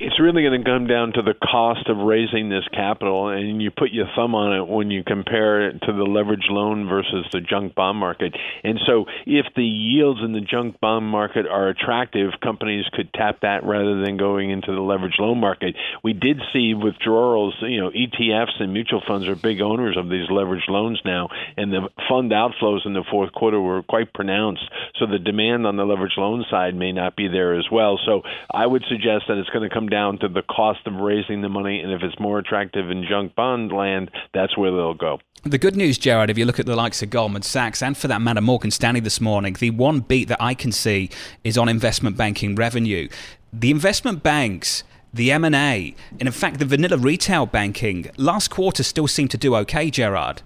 it's 0.02 0.18
really 0.18 0.42
going 0.42 0.58
to 0.58 0.68
come 0.68 0.88
down 0.88 1.12
to 1.12 1.22
the 1.22 1.34
cost 1.34 1.88
of 1.88 1.96
raising 1.96 2.48
this 2.48 2.66
capital, 2.74 3.28
and 3.28 3.62
you 3.62 3.70
put 3.70 3.92
your 3.92 4.06
thumb 4.16 4.34
on 4.34 4.52
it 4.52 4.66
when 4.66 4.90
you 4.90 5.04
compare 5.04 5.68
it 5.68 5.80
to 5.82 5.92
the 5.92 6.02
leverage 6.02 6.46
loan 6.50 6.88
versus 6.88 7.24
the 7.30 7.40
junk 7.40 7.76
bond 7.76 7.98
market. 7.98 8.34
And 8.64 8.80
so, 8.84 9.06
if 9.26 9.46
the 9.54 9.64
yields 9.64 10.18
in 10.24 10.32
the 10.32 10.40
junk 10.40 10.80
bond 10.80 11.06
market 11.06 11.46
are 11.46 11.68
attractive, 11.68 12.32
companies 12.42 12.84
could 12.92 13.12
tap 13.14 13.42
that 13.42 13.62
rather 13.62 14.02
than 14.02 14.16
going 14.16 14.50
into 14.50 14.74
the 14.74 14.80
leverage 14.80 15.14
loan 15.20 15.38
market. 15.38 15.76
We 16.02 16.14
did 16.14 16.40
see 16.52 16.74
withdrawals. 16.74 17.54
You 17.60 17.82
know, 17.82 17.90
ETFs 17.90 18.60
and 18.60 18.72
mutual 18.72 19.02
funds 19.06 19.28
are 19.28 19.36
big 19.36 19.60
owners 19.60 19.96
of 19.96 20.08
these 20.08 20.28
leverage 20.30 20.66
loans 20.68 21.00
now, 21.04 21.28
and 21.56 21.72
the 21.72 21.88
fund 22.08 22.32
outflows 22.32 22.84
in 22.86 22.92
the 22.92 23.04
fourth 23.08 23.32
quarter 23.32 23.60
were 23.60 23.84
quite 23.84 24.12
pronounced. 24.12 24.68
So 24.98 25.06
the 25.06 25.20
demand 25.20 25.64
on 25.64 25.76
the 25.76 25.84
leverage 25.84 26.16
loan 26.16 26.44
side 26.50 26.74
may 26.74 26.90
not 26.90 27.14
be 27.14 27.28
there 27.28 27.54
as 27.54 27.66
well. 27.70 28.00
So 28.04 28.22
I 28.52 28.66
would 28.66 28.82
suggest 28.88 29.26
that 29.28 29.38
it's 29.38 29.50
going 29.50 29.68
to 29.68 29.72
come 29.72 29.88
down 29.92 30.18
to 30.20 30.28
the 30.28 30.42
cost 30.42 30.80
of 30.86 30.94
raising 30.94 31.42
the 31.42 31.50
money, 31.50 31.80
and 31.80 31.92
if 31.92 32.02
it's 32.02 32.18
more 32.18 32.38
attractive 32.38 32.90
in 32.90 33.04
junk 33.08 33.34
bond 33.34 33.70
land, 33.70 34.10
that's 34.32 34.56
where 34.56 34.70
they'll 34.70 34.94
go. 34.94 35.18
The 35.44 35.58
good 35.58 35.76
news, 35.76 35.98
Gerard, 35.98 36.30
if 36.30 36.38
you 36.38 36.46
look 36.46 36.58
at 36.58 36.66
the 36.66 36.76
likes 36.76 37.02
of 37.02 37.10
Goldman 37.10 37.42
Sachs 37.42 37.82
and 37.82 37.96
for 37.96 38.08
that 38.08 38.22
matter 38.22 38.40
Morgan 38.40 38.70
Stanley 38.70 39.00
this 39.00 39.20
morning, 39.20 39.54
the 39.54 39.70
one 39.70 40.00
beat 40.00 40.28
that 40.28 40.40
I 40.40 40.54
can 40.54 40.72
see 40.72 41.10
is 41.44 41.58
on 41.58 41.68
investment 41.68 42.16
banking 42.16 42.54
revenue. 42.54 43.08
The 43.52 43.70
investment 43.70 44.22
banks 44.22 44.84
the 45.14 45.30
M&A, 45.30 45.94
and 46.12 46.22
in 46.22 46.32
fact 46.32 46.58
the 46.58 46.64
vanilla 46.64 46.96
retail 46.96 47.44
banking 47.44 48.10
last 48.16 48.48
quarter 48.48 48.82
still 48.82 49.06
seemed 49.06 49.30
to 49.32 49.36
do 49.36 49.54
okay, 49.56 49.90
Gerard. 49.90 50.40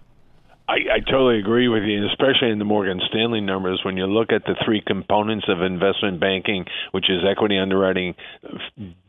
I, 0.68 0.78
I 0.94 1.00
totally 1.08 1.38
agree 1.38 1.68
with 1.68 1.84
you, 1.84 1.98
and 1.98 2.10
especially 2.10 2.50
in 2.50 2.58
the 2.58 2.64
Morgan 2.64 3.00
Stanley 3.08 3.40
numbers. 3.40 3.82
When 3.84 3.96
you 3.96 4.06
look 4.06 4.32
at 4.32 4.44
the 4.44 4.56
three 4.64 4.82
components 4.84 5.46
of 5.48 5.62
investment 5.62 6.18
banking, 6.18 6.64
which 6.90 7.08
is 7.08 7.22
equity 7.24 7.56
underwriting, 7.56 8.16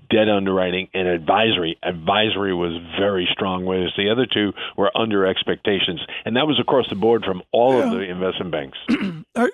debt 0.09 0.29
underwriting 0.29 0.89
and 0.93 1.07
advisory. 1.07 1.77
Advisory 1.83 2.53
was 2.53 2.73
very 2.99 3.27
strong, 3.31 3.65
whereas 3.65 3.91
the 3.97 4.09
other 4.09 4.25
two 4.25 4.53
were 4.75 4.91
under 4.95 5.25
expectations, 5.25 6.01
and 6.25 6.35
that 6.35 6.47
was 6.47 6.59
across 6.59 6.87
the 6.89 6.95
board 6.95 7.23
from 7.25 7.41
all 7.51 7.77
yeah. 7.77 7.85
of 7.85 7.91
the 7.91 8.09
investment 8.09 8.51
banks. 8.51 8.77
are, 9.35 9.51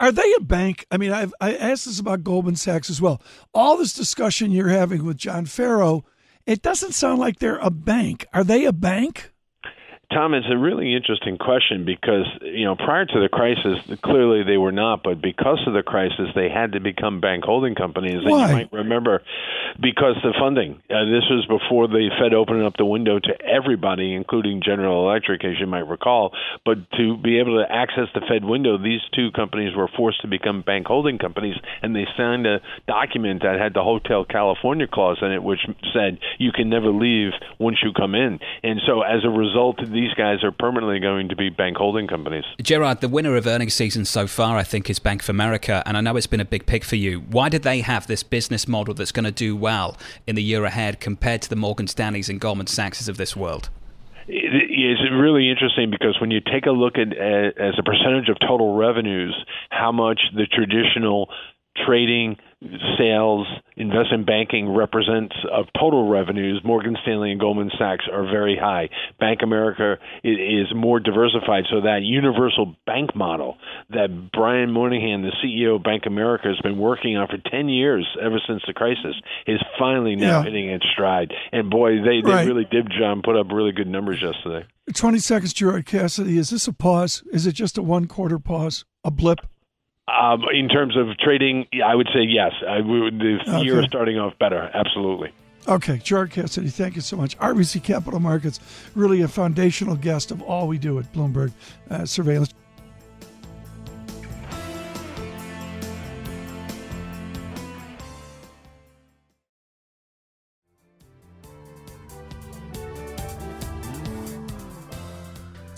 are 0.00 0.12
they 0.12 0.34
a 0.36 0.40
bank? 0.40 0.86
I 0.90 0.96
mean, 0.96 1.12
I've 1.12 1.34
I 1.40 1.54
asked 1.54 1.86
this 1.86 2.00
about 2.00 2.24
Goldman 2.24 2.56
Sachs 2.56 2.90
as 2.90 3.00
well. 3.00 3.22
All 3.52 3.76
this 3.76 3.92
discussion 3.92 4.50
you're 4.50 4.68
having 4.68 5.04
with 5.04 5.16
John 5.16 5.46
Ferro, 5.46 6.04
it 6.46 6.62
doesn't 6.62 6.92
sound 6.92 7.18
like 7.18 7.38
they're 7.38 7.58
a 7.58 7.70
bank. 7.70 8.26
Are 8.32 8.44
they 8.44 8.64
a 8.64 8.72
bank? 8.72 9.32
Tom, 10.14 10.32
it's 10.34 10.46
a 10.48 10.56
really 10.56 10.94
interesting 10.94 11.38
question 11.38 11.84
because 11.84 12.26
you 12.40 12.64
know 12.64 12.76
prior 12.76 13.04
to 13.04 13.20
the 13.20 13.28
crisis, 13.28 13.78
clearly 14.02 14.44
they 14.44 14.56
were 14.56 14.72
not, 14.72 15.02
but 15.02 15.20
because 15.20 15.60
of 15.66 15.74
the 15.74 15.82
crisis, 15.82 16.30
they 16.34 16.48
had 16.48 16.72
to 16.72 16.80
become 16.80 17.20
bank 17.20 17.44
holding 17.44 17.74
companies. 17.74 18.24
Why? 18.24 18.42
And 18.42 18.50
you 18.50 18.56
might 18.56 18.72
remember 18.72 19.22
because 19.80 20.16
the 20.22 20.32
funding. 20.38 20.80
Uh, 20.88 21.04
this 21.04 21.26
was 21.28 21.46
before 21.48 21.88
the 21.88 22.10
Fed 22.20 22.34
opened 22.34 22.62
up 22.62 22.76
the 22.76 22.84
window 22.84 23.18
to 23.18 23.32
everybody, 23.42 24.14
including 24.14 24.62
General 24.64 25.08
Electric, 25.08 25.44
as 25.44 25.58
you 25.58 25.66
might 25.66 25.88
recall. 25.88 26.32
But 26.64 26.90
to 26.92 27.16
be 27.16 27.40
able 27.40 27.58
to 27.58 27.66
access 27.70 28.06
the 28.14 28.22
Fed 28.28 28.44
window, 28.44 28.78
these 28.78 29.00
two 29.14 29.30
companies 29.32 29.74
were 29.74 29.88
forced 29.96 30.20
to 30.22 30.28
become 30.28 30.62
bank 30.62 30.86
holding 30.86 31.18
companies, 31.18 31.56
and 31.82 31.94
they 31.94 32.06
signed 32.16 32.46
a 32.46 32.60
document 32.86 33.42
that 33.42 33.58
had 33.58 33.74
the 33.74 33.82
Hotel 33.82 34.24
California 34.24 34.86
clause 34.86 35.18
in 35.22 35.32
it, 35.32 35.42
which 35.42 35.60
said 35.92 36.18
you 36.38 36.52
can 36.52 36.70
never 36.70 36.90
leave 36.90 37.32
once 37.58 37.78
you 37.82 37.92
come 37.92 38.14
in. 38.14 38.38
And 38.62 38.80
so 38.86 39.02
as 39.02 39.24
a 39.24 39.30
result 39.30 39.80
these 39.82 40.03
guys 40.12 40.44
are 40.44 40.52
permanently 40.52 41.00
going 41.00 41.28
to 41.30 41.36
be 41.36 41.48
bank 41.48 41.76
holding 41.78 42.06
companies. 42.06 42.44
Gerard, 42.60 43.00
the 43.00 43.08
winner 43.08 43.36
of 43.36 43.46
earnings 43.46 43.72
season 43.72 44.04
so 44.04 44.26
far, 44.26 44.58
I 44.58 44.62
think, 44.62 44.90
is 44.90 44.98
Bank 44.98 45.22
of 45.22 45.30
America, 45.30 45.82
and 45.86 45.96
I 45.96 46.00
know 46.02 46.16
it's 46.16 46.26
been 46.26 46.40
a 46.40 46.44
big 46.44 46.66
pick 46.66 46.84
for 46.84 46.96
you. 46.96 47.20
Why 47.20 47.48
did 47.48 47.62
they 47.62 47.80
have 47.80 48.06
this 48.06 48.22
business 48.22 48.68
model 48.68 48.94
that's 48.94 49.12
going 49.12 49.24
to 49.24 49.32
do 49.32 49.56
well 49.56 49.96
in 50.26 50.36
the 50.36 50.42
year 50.42 50.64
ahead 50.64 51.00
compared 51.00 51.42
to 51.42 51.48
the 51.48 51.56
Morgan 51.56 51.86
Stanleys 51.86 52.28
and 52.28 52.40
Goldman 52.40 52.66
Sachs 52.66 53.08
of 53.08 53.16
this 53.16 53.34
world? 53.34 53.70
It's 54.26 55.00
really 55.12 55.50
interesting 55.50 55.90
because 55.90 56.18
when 56.20 56.30
you 56.30 56.40
take 56.40 56.66
a 56.66 56.70
look 56.70 56.94
at 56.96 57.16
as 57.16 57.74
a 57.78 57.82
percentage 57.82 58.28
of 58.28 58.38
total 58.40 58.74
revenues, 58.74 59.34
how 59.70 59.92
much 59.92 60.20
the 60.34 60.46
traditional 60.46 61.28
trading, 61.84 62.36
sales, 62.98 63.46
investment 63.76 64.26
banking 64.26 64.74
represents 64.74 65.34
of 65.52 65.66
total 65.78 66.08
revenues, 66.08 66.60
Morgan 66.64 66.96
Stanley 67.02 67.32
and 67.32 67.40
Goldman 67.40 67.70
Sachs 67.78 68.04
are 68.12 68.24
very 68.24 68.56
high. 68.60 68.88
Bank 69.18 69.40
America 69.42 69.96
is 70.22 70.66
more 70.74 71.00
diversified, 71.00 71.64
so 71.70 71.82
that 71.82 72.00
universal 72.02 72.74
bank 72.86 73.14
model 73.14 73.56
that 73.90 74.30
Brian 74.32 74.70
Moynihan, 74.70 75.22
the 75.22 75.32
CEO 75.42 75.76
of 75.76 75.82
Bank 75.82 76.04
America, 76.06 76.48
has 76.48 76.60
been 76.60 76.78
working 76.78 77.16
on 77.16 77.28
for 77.28 77.38
10 77.50 77.68
years, 77.68 78.06
ever 78.20 78.40
since 78.46 78.62
the 78.66 78.72
crisis, 78.72 79.14
is 79.46 79.60
finally 79.78 80.16
now 80.16 80.38
yeah. 80.38 80.44
hitting 80.44 80.68
its 80.68 80.86
stride. 80.92 81.32
And 81.52 81.70
boy, 81.70 82.02
they, 82.02 82.20
they 82.22 82.30
right. 82.30 82.46
really 82.46 82.66
did, 82.70 82.90
John, 82.98 83.22
put 83.22 83.36
up 83.36 83.48
really 83.52 83.72
good 83.72 83.88
numbers 83.88 84.22
yesterday. 84.22 84.66
20 84.92 85.18
seconds, 85.18 85.52
Gerard 85.52 85.86
Cassidy. 85.86 86.38
Is 86.38 86.50
this 86.50 86.68
a 86.68 86.72
pause? 86.72 87.22
Is 87.32 87.46
it 87.46 87.52
just 87.52 87.78
a 87.78 87.82
one 87.82 88.06
quarter 88.06 88.38
pause? 88.38 88.84
A 89.02 89.10
blip? 89.10 89.40
Um, 90.06 90.42
in 90.52 90.68
terms 90.68 90.96
of 90.96 91.16
trading, 91.18 91.66
I 91.84 91.94
would 91.94 92.08
say 92.12 92.20
yes. 92.28 92.52
I 92.68 92.80
would, 92.80 93.18
the 93.18 93.38
okay. 93.40 93.62
year 93.62 93.80
is 93.80 93.86
starting 93.86 94.18
off 94.18 94.38
better. 94.38 94.70
Absolutely. 94.74 95.32
Okay, 95.66 95.96
Gerard 95.96 96.30
Cassidy, 96.30 96.68
thank 96.68 96.94
you 96.94 97.00
so 97.00 97.16
much. 97.16 97.38
RBC 97.38 97.82
Capital 97.82 98.20
Markets, 98.20 98.60
really 98.94 99.22
a 99.22 99.28
foundational 99.28 99.96
guest 99.96 100.30
of 100.30 100.42
all 100.42 100.68
we 100.68 100.76
do 100.76 100.98
at 100.98 101.10
Bloomberg 101.14 101.52
uh, 101.90 102.04
Surveillance. 102.04 102.52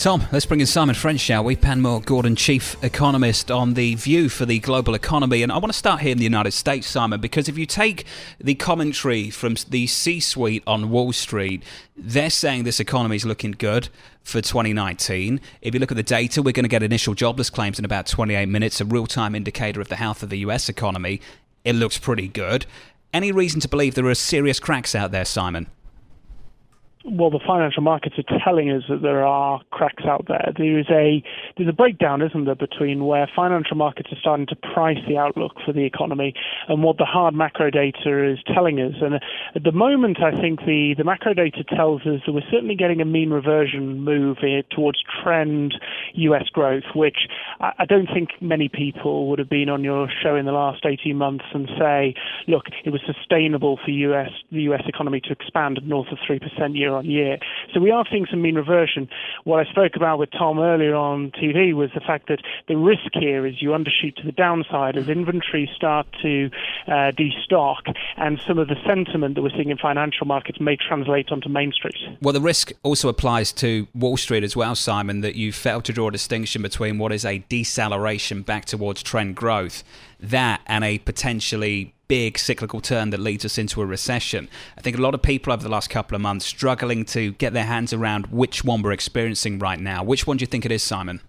Tom, 0.07 0.23
let's 0.31 0.47
bring 0.47 0.61
in 0.61 0.67
Simon 0.67 0.95
French, 0.95 1.19
shall 1.19 1.43
we? 1.43 1.57
Panmure 1.57 1.99
Gordon, 1.99 2.37
chief 2.37 2.77
economist 2.85 3.51
on 3.51 3.75
the 3.75 3.97
view 3.97 4.29
for 4.29 4.47
the 4.47 4.61
global 4.61 4.95
economy. 4.95 5.43
And 5.43 5.51
I 5.51 5.59
want 5.59 5.73
to 5.73 5.77
start 5.77 6.01
here 6.01 6.13
in 6.13 6.19
the 6.19 6.23
United 6.23 6.53
States, 6.53 6.87
Simon, 6.87 7.21
because 7.21 7.49
if 7.49 7.59
you 7.59 7.67
take 7.67 8.05
the 8.39 8.55
commentary 8.55 9.31
from 9.31 9.57
the 9.69 9.89
C 9.89 10.21
suite 10.21 10.63
on 10.65 10.91
Wall 10.91 11.13
Street, 11.13 11.65
they're 11.97 12.31
saying 12.31 12.63
this 12.63 12.79
economy 12.79 13.17
is 13.17 13.27
looking 13.27 13.51
good 13.51 13.89
for 14.23 14.41
2019. 14.41 15.41
If 15.61 15.75
you 15.75 15.81
look 15.81 15.91
at 15.91 15.97
the 15.97 16.05
data, 16.05 16.41
we're 16.41 16.53
going 16.53 16.63
to 16.63 16.69
get 16.69 16.85
initial 16.85 17.15
jobless 17.15 17.51
claims 17.51 17.81
in 17.81 17.85
about 17.85 18.07
28 18.07 18.47
minutes, 18.47 18.81
a 18.81 18.85
real 18.85 19.09
time 19.09 19.35
indicator 19.35 19.81
of 19.81 19.89
the 19.89 19.97
health 19.97 20.23
of 20.23 20.31
the 20.31 20.39
US 20.39 20.69
economy. 20.69 21.21
It 21.65 21.75
looks 21.75 21.99
pretty 21.99 22.29
good. 22.29 22.65
Any 23.13 23.33
reason 23.33 23.59
to 23.59 23.69
believe 23.69 23.97
there 23.97 24.07
are 24.07 24.15
serious 24.15 24.61
cracks 24.61 24.95
out 24.95 25.11
there, 25.11 25.25
Simon? 25.25 25.67
Well, 27.09 27.31
the 27.31 27.41
financial 27.47 27.83
markets 27.83 28.17
are 28.19 28.39
telling 28.45 28.71
us 28.71 28.83
that 28.89 29.01
there 29.01 29.25
are 29.25 29.61
cracks 29.71 30.05
out 30.05 30.27
there. 30.27 30.53
There 30.57 30.79
is 30.79 30.87
a 30.91 31.23
there's 31.57 31.69
a 31.69 31.73
breakdown, 31.73 32.21
isn't 32.21 32.45
there, 32.45 32.57
between 32.57 33.05
where 33.05 33.29
financial 33.35 33.77
markets 33.77 34.09
are 34.11 34.19
starting 34.19 34.47
to 34.49 34.57
price 34.57 34.99
the 35.07 35.17
outlook 35.17 35.53
for 35.65 35.73
the 35.73 35.85
economy 35.85 36.35
and 36.69 36.83
what 36.83 36.99
the 36.99 37.05
hard 37.05 37.35
macro 37.35 37.71
data 37.71 38.33
is 38.33 38.39
telling 38.53 38.81
us. 38.81 38.95
And 39.01 39.21
at 39.55 39.63
the 39.63 39.73
moment, 39.73 40.19
I 40.21 40.33
think 40.33 40.61
the 40.61 40.95
the 40.99 41.05
macro 41.05 41.33
data 41.33 41.63
tells 41.65 42.03
us 42.03 42.21
that 42.27 42.33
we're 42.33 42.51
certainly 42.51 42.75
getting 42.75 43.01
a 43.01 43.05
mean 43.05 43.31
reversion 43.31 44.01
move 44.01 44.39
here 44.41 44.63
towards 44.71 44.99
trend 45.23 45.75
U.S. 46.15 46.49
growth, 46.53 46.85
which 46.95 47.29
I 47.61 47.85
don't 47.89 48.09
think 48.13 48.31
many 48.41 48.69
people 48.69 49.29
would 49.31 49.39
have 49.39 49.51
been 49.51 49.69
on 49.69 49.85
your 49.85 50.09
show 50.23 50.35
in 50.35 50.45
the 50.45 50.53
last 50.53 50.85
18 50.85 51.17
months 51.17 51.45
and 51.55 51.69
say, 51.79 52.15
look, 52.49 52.65
it 52.85 52.91
was 52.91 53.01
sustainable 53.07 53.79
for 53.85 53.91
U.S. 53.91 54.31
the 54.51 54.63
U.S. 54.63 54.83
economy 54.87 55.21
to 55.21 55.31
expand 55.31 55.81
north 55.85 56.09
of 56.11 56.19
three 56.27 56.41
percent 56.41 56.75
year 56.75 56.96
on 56.97 57.07
year. 57.07 57.39
So 57.73 57.81
we 57.81 57.91
are 57.91 58.05
seeing 58.11 58.27
some 58.31 58.43
mean 58.43 58.57
reversion. 58.57 59.09
What 59.45 59.67
I 59.67 59.71
spoke 59.71 59.97
about 59.97 60.19
with 60.19 60.31
Tom 60.33 60.59
earlier 60.59 60.95
on 60.95 61.31
TV 61.33 61.75
was 61.75 61.91
the 61.95 62.01
fact 62.01 62.29
that 62.29 62.41
the 62.69 62.77
risk 62.77 63.13
here 63.13 63.47
is 63.47 63.61
you 63.61 63.71
undershoot 63.71 64.17
to 64.17 64.23
the 64.25 64.33
downside 64.33 64.97
as 64.97 65.09
inventories 65.09 65.69
start 65.75 66.07
to 66.23 66.51
uh, 66.87 67.13
destock, 67.13 67.95
and 68.17 68.41
some 68.47 68.59
of 68.59 68.69
the 68.69 68.77
sentiment 68.87 69.35
that 69.35 69.43
we're 69.43 69.51
seeing 69.51 69.71
in 69.71 69.79
financial 69.79 70.27
markets 70.27 70.61
may 70.61 70.77
translate 70.77 71.31
onto 71.31 71.49
Main 71.49 71.73
Street. 71.73 71.97
Well, 72.21 72.33
the 72.33 72.41
risk 72.41 72.73
also 72.83 73.09
applies 73.09 73.53
to 73.55 73.87
Wall 73.95 74.17
Street 74.17 74.45
as 74.45 74.57
well, 74.57 74.75
Simon, 74.75 75.21
that 75.21 75.35
you 75.35 75.53
fail 75.53 75.81
to 75.83 75.93
draw 75.93 76.09
a 76.09 76.13
distinction 76.13 76.63
between 76.63 76.99
what 76.99 77.13
is 77.13 77.25
a 77.25 77.39
deceleration 77.49 78.43
back 78.43 78.65
towards 78.65 79.03
trend 79.03 79.37
growth 79.37 79.83
that 80.31 80.61
and 80.67 80.85
a 80.85 80.99
potentially 80.99 81.95
big 82.09 82.39
cyclical 82.39 82.81
turn 82.81 83.11
that 83.11 83.21
leads 83.21 83.45
us 83.45 83.59
into 83.59 83.83
a 83.83 83.87
recession. 83.87 84.49
I 84.79 84.81
think 84.81 84.97
a 84.97 85.01
lot 85.01 85.15
of 85.15 85.23
people 85.23 85.53
over 85.53 85.63
the 85.63 85.69
last 85.69 85.91
couple 85.91 86.15
of 86.15 86.21
months 86.21 86.47
struggling 86.47 87.05
to 87.07 87.33
get 87.33 87.53
their 87.53 87.65
hands 87.65 87.93
around 87.93 88.29
which 88.29 88.65
one 88.65 88.83
we're 88.83 88.93
experiencing 88.93 89.59
right 89.59 89.81
now. 89.81 90.05
Which 90.05 90.27
one 90.27 90.37
do 90.37 90.43
you 90.43 90.47
think 90.47 90.65
it 90.65 90.73
is, 90.73 90.83
Simon? 90.83 91.21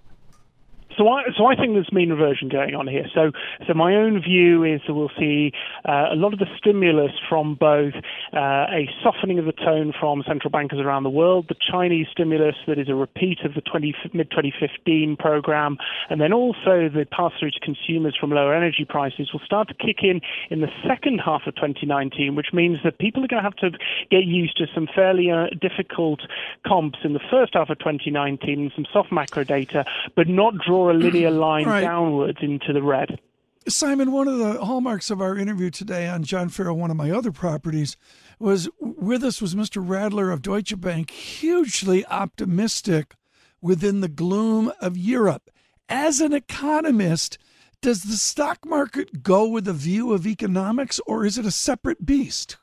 So 0.97 1.07
I, 1.09 1.23
so 1.37 1.45
I 1.45 1.55
think 1.55 1.73
there's 1.73 1.91
mean 1.91 2.09
reversion 2.09 2.49
going 2.49 2.73
on 2.73 2.87
here. 2.87 3.05
So, 3.13 3.31
so 3.67 3.73
my 3.73 3.95
own 3.95 4.21
view 4.21 4.63
is 4.63 4.81
that 4.87 4.93
we'll 4.93 5.11
see 5.17 5.51
uh, 5.87 6.07
a 6.11 6.15
lot 6.15 6.33
of 6.33 6.39
the 6.39 6.47
stimulus 6.57 7.11
from 7.29 7.55
both 7.55 7.93
uh, 8.33 8.65
a 8.73 8.89
softening 9.03 9.37
of 9.37 9.45
the 9.45 9.51
tone 9.51 9.93
from 9.97 10.23
central 10.27 10.49
bankers 10.49 10.79
around 10.79 11.03
the 11.03 11.09
world, 11.09 11.45
the 11.49 11.55
Chinese 11.71 12.07
stimulus 12.11 12.55
that 12.67 12.79
is 12.79 12.89
a 12.89 12.95
repeat 12.95 13.39
of 13.45 13.53
the 13.53 13.61
20, 13.61 13.93
mid 14.13 14.31
2015 14.31 15.17
program, 15.17 15.77
and 16.09 16.19
then 16.19 16.33
also 16.33 16.89
the 16.89 17.05
pass 17.11 17.31
through 17.39 17.51
to 17.51 17.59
consumers 17.59 18.15
from 18.19 18.31
lower 18.31 18.53
energy 18.55 18.85
prices 18.85 19.31
will 19.31 19.41
start 19.45 19.67
to 19.67 19.73
kick 19.75 19.97
in 20.01 20.19
in 20.49 20.61
the 20.61 20.71
second 20.87 21.19
half 21.19 21.45
of 21.45 21.55
2019, 21.55 22.35
which 22.35 22.53
means 22.53 22.79
that 22.83 22.97
people 22.97 23.23
are 23.23 23.27
going 23.27 23.43
to 23.43 23.47
have 23.47 23.55
to 23.55 23.71
get 24.09 24.25
used 24.25 24.57
to 24.57 24.65
some 24.73 24.87
fairly 24.95 25.29
uh, 25.29 25.47
difficult 25.61 26.21
comps 26.65 26.99
in 27.03 27.13
the 27.13 27.21
first 27.29 27.53
half 27.53 27.69
of 27.69 27.77
2019, 27.79 28.59
and 28.59 28.71
some 28.75 28.85
soft 28.91 29.11
macro 29.11 29.43
data, 29.43 29.85
but 30.15 30.27
not 30.27 30.57
draw 30.57 30.86
a 30.91 30.93
linear 30.93 31.31
line 31.45 31.65
right. 31.65 31.81
downwards 31.81 32.39
into 32.41 32.73
the 32.73 32.81
red. 32.81 33.19
Simon, 33.67 34.13
one 34.13 34.29
of 34.29 34.37
the 34.37 34.63
hallmarks 34.63 35.09
of 35.09 35.19
our 35.19 35.37
interview 35.37 35.69
today 35.69 36.07
on 36.07 36.23
John 36.23 36.47
Ferro, 36.47 36.73
one 36.73 36.89
of 36.89 36.95
my 36.95 37.11
other 37.11 37.33
properties, 37.33 37.97
was 38.39 38.69
with 38.79 39.23
us 39.23 39.41
was 39.41 39.55
Mr. 39.55 39.85
Radler 39.85 40.31
of 40.31 40.41
Deutsche 40.41 40.79
Bank, 40.79 41.11
hugely 41.11 42.05
optimistic 42.05 43.15
within 43.61 43.99
the 43.99 44.07
gloom 44.07 44.71
of 44.79 44.97
Europe. 44.97 45.49
As 45.89 46.21
an 46.21 46.31
economist, 46.31 47.37
does 47.81 48.03
the 48.03 48.15
stock 48.15 48.65
market 48.65 49.21
go 49.21 49.47
with 49.47 49.67
a 49.67 49.73
view 49.73 50.13
of 50.13 50.25
economics 50.25 51.01
or 51.05 51.25
is 51.25 51.37
it 51.37 51.45
a 51.45 51.51
separate 51.51 52.05
beast? 52.05 52.57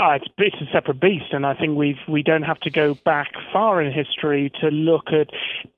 Oh, 0.00 0.12
it's, 0.12 0.26
it's 0.38 0.56
a 0.60 0.72
separate 0.72 1.00
beast, 1.00 1.32
and 1.32 1.44
I 1.44 1.54
think 1.54 1.76
we've 1.76 1.98
we 2.06 2.22
don't 2.22 2.42
have 2.42 2.60
to 2.60 2.70
go 2.70 2.94
back 3.04 3.32
far 3.52 3.82
in 3.82 3.92
history 3.92 4.52
to 4.60 4.68
look 4.68 5.08
at 5.08 5.28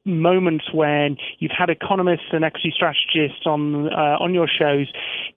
moments 0.04 0.72
when 0.72 1.16
you've 1.38 1.52
had 1.56 1.70
economists 1.70 2.33
and 2.33 2.44
equity 2.44 2.72
strategists 2.74 3.46
on 3.46 3.90
uh, 3.92 4.16
on 4.20 4.35
your 4.35 4.48
shows 4.48 4.88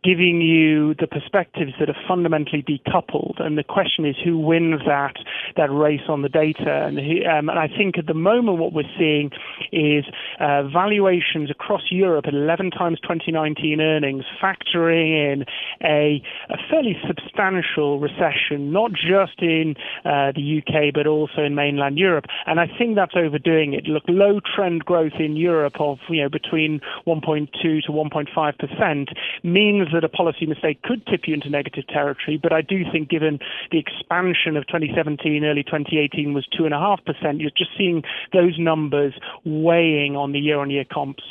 giving 0.04 0.42
you 0.42 0.96
the 0.96 1.08
perspectives 1.08 1.72
that 1.80 1.90
are 1.90 1.96
fundamentally 2.08 2.62
decoupled, 2.64 3.42
and 3.42 3.58
the 3.58 3.64
question 3.64 4.06
is 4.06 4.16
who 4.24 4.38
wins 4.38 4.82
that 4.86 5.16
that 5.56 5.72
race 5.72 6.02
on 6.10 6.22
the 6.22 6.30
data. 6.30 6.88
And, 6.88 6.98
um, 7.00 7.50
and 7.50 7.60
I 7.60 7.68
think 7.68 7.98
at 7.98 8.08
the 8.08 8.14
moment 8.14 8.58
what 8.58 8.74
we're 8.74 8.84
seeing 8.98 9.32
is 9.72 10.04
uh, 10.42 10.64
valuations 10.64 11.50
across 11.50 11.84
Europe 11.90 12.26
at 12.28 12.34
11 12.34 12.72
times 12.72 13.00
2019 13.02 13.80
earnings, 13.80 14.26
factoring 14.42 15.34
in 15.34 15.46
a, 15.84 16.22
a 16.50 16.58
fairly 16.70 16.98
substantial 17.08 18.00
recession 18.00 18.73
not 18.74 18.92
just 18.92 19.40
in 19.40 19.76
uh, 20.06 20.32
the 20.36 20.62
UK 20.62 20.94
but 20.94 21.08
also 21.08 21.44
in 21.44 21.56
mainland 21.56 21.98
Europe. 21.98 22.26
And 22.46 22.60
I 22.60 22.68
think 22.68 22.96
that's 22.96 23.16
overdoing 23.16 23.74
it. 23.74 23.86
Look, 23.86 24.04
low 24.08 24.40
trend 24.56 24.86
growth 24.86 25.14
in 25.20 25.36
Europe 25.36 25.76
of 25.80 26.00
you 26.10 26.24
know 26.24 26.30
between 26.30 26.82
1.2 27.08 27.52
to 27.62 27.92
1.5 27.92 28.58
percent 28.58 29.10
means 29.44 29.88
that 29.94 30.04
a 30.04 30.10
policy 30.10 30.46
mistake 30.46 30.82
could 30.84 31.06
tip 31.08 31.22
you 31.28 31.34
into 31.34 31.50
negative 31.50 31.88
territory. 31.88 32.40
But 32.42 32.54
I 32.54 32.62
do 32.62 32.84
think, 32.92 33.10
given 33.10 33.40
the 33.72 33.80
expansion 33.80 34.58
of 34.58 34.68
2017, 34.68 35.44
early 35.44 35.64
2018 35.64 36.34
was 36.34 36.48
two 36.58 36.66
and 36.66 36.74
a 36.74 36.80
half 36.80 37.04
percent, 37.06 37.40
you're 37.40 37.52
just 37.52 37.72
seeing 37.78 38.04
those 38.32 38.58
numbers 38.58 39.14
weighing 39.46 40.16
on 40.16 40.32
the 40.32 40.40
year-on-year 40.40 40.86
comps. 40.92 41.24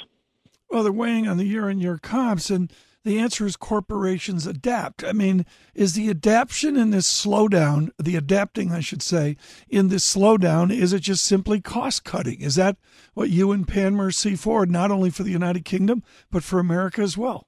Well, 0.70 0.82
they're 0.82 0.92
weighing 0.92 1.28
on 1.28 1.36
the 1.36 1.44
year-on-year 1.44 1.98
comps 1.98 2.50
and 2.50 2.72
the 3.04 3.18
answer 3.18 3.46
is 3.46 3.56
corporations 3.56 4.46
adapt. 4.46 5.04
I 5.04 5.12
mean, 5.12 5.44
is 5.74 5.94
the 5.94 6.08
adaptation 6.08 6.76
in 6.76 6.90
this 6.90 7.06
slowdown, 7.06 7.90
the 7.98 8.16
adapting, 8.16 8.72
I 8.72 8.80
should 8.80 9.02
say, 9.02 9.36
in 9.68 9.88
this 9.88 10.04
slowdown, 10.04 10.72
is 10.72 10.92
it 10.92 11.00
just 11.00 11.24
simply 11.24 11.60
cost 11.60 12.04
cutting? 12.04 12.40
Is 12.40 12.54
that 12.56 12.76
what 13.14 13.30
you 13.30 13.52
and 13.52 13.66
Panmure 13.66 14.12
see 14.14 14.36
forward, 14.36 14.70
not 14.70 14.90
only 14.90 15.10
for 15.10 15.22
the 15.22 15.30
United 15.30 15.64
Kingdom, 15.64 16.02
but 16.30 16.44
for 16.44 16.58
America 16.58 17.00
as 17.02 17.18
well? 17.18 17.46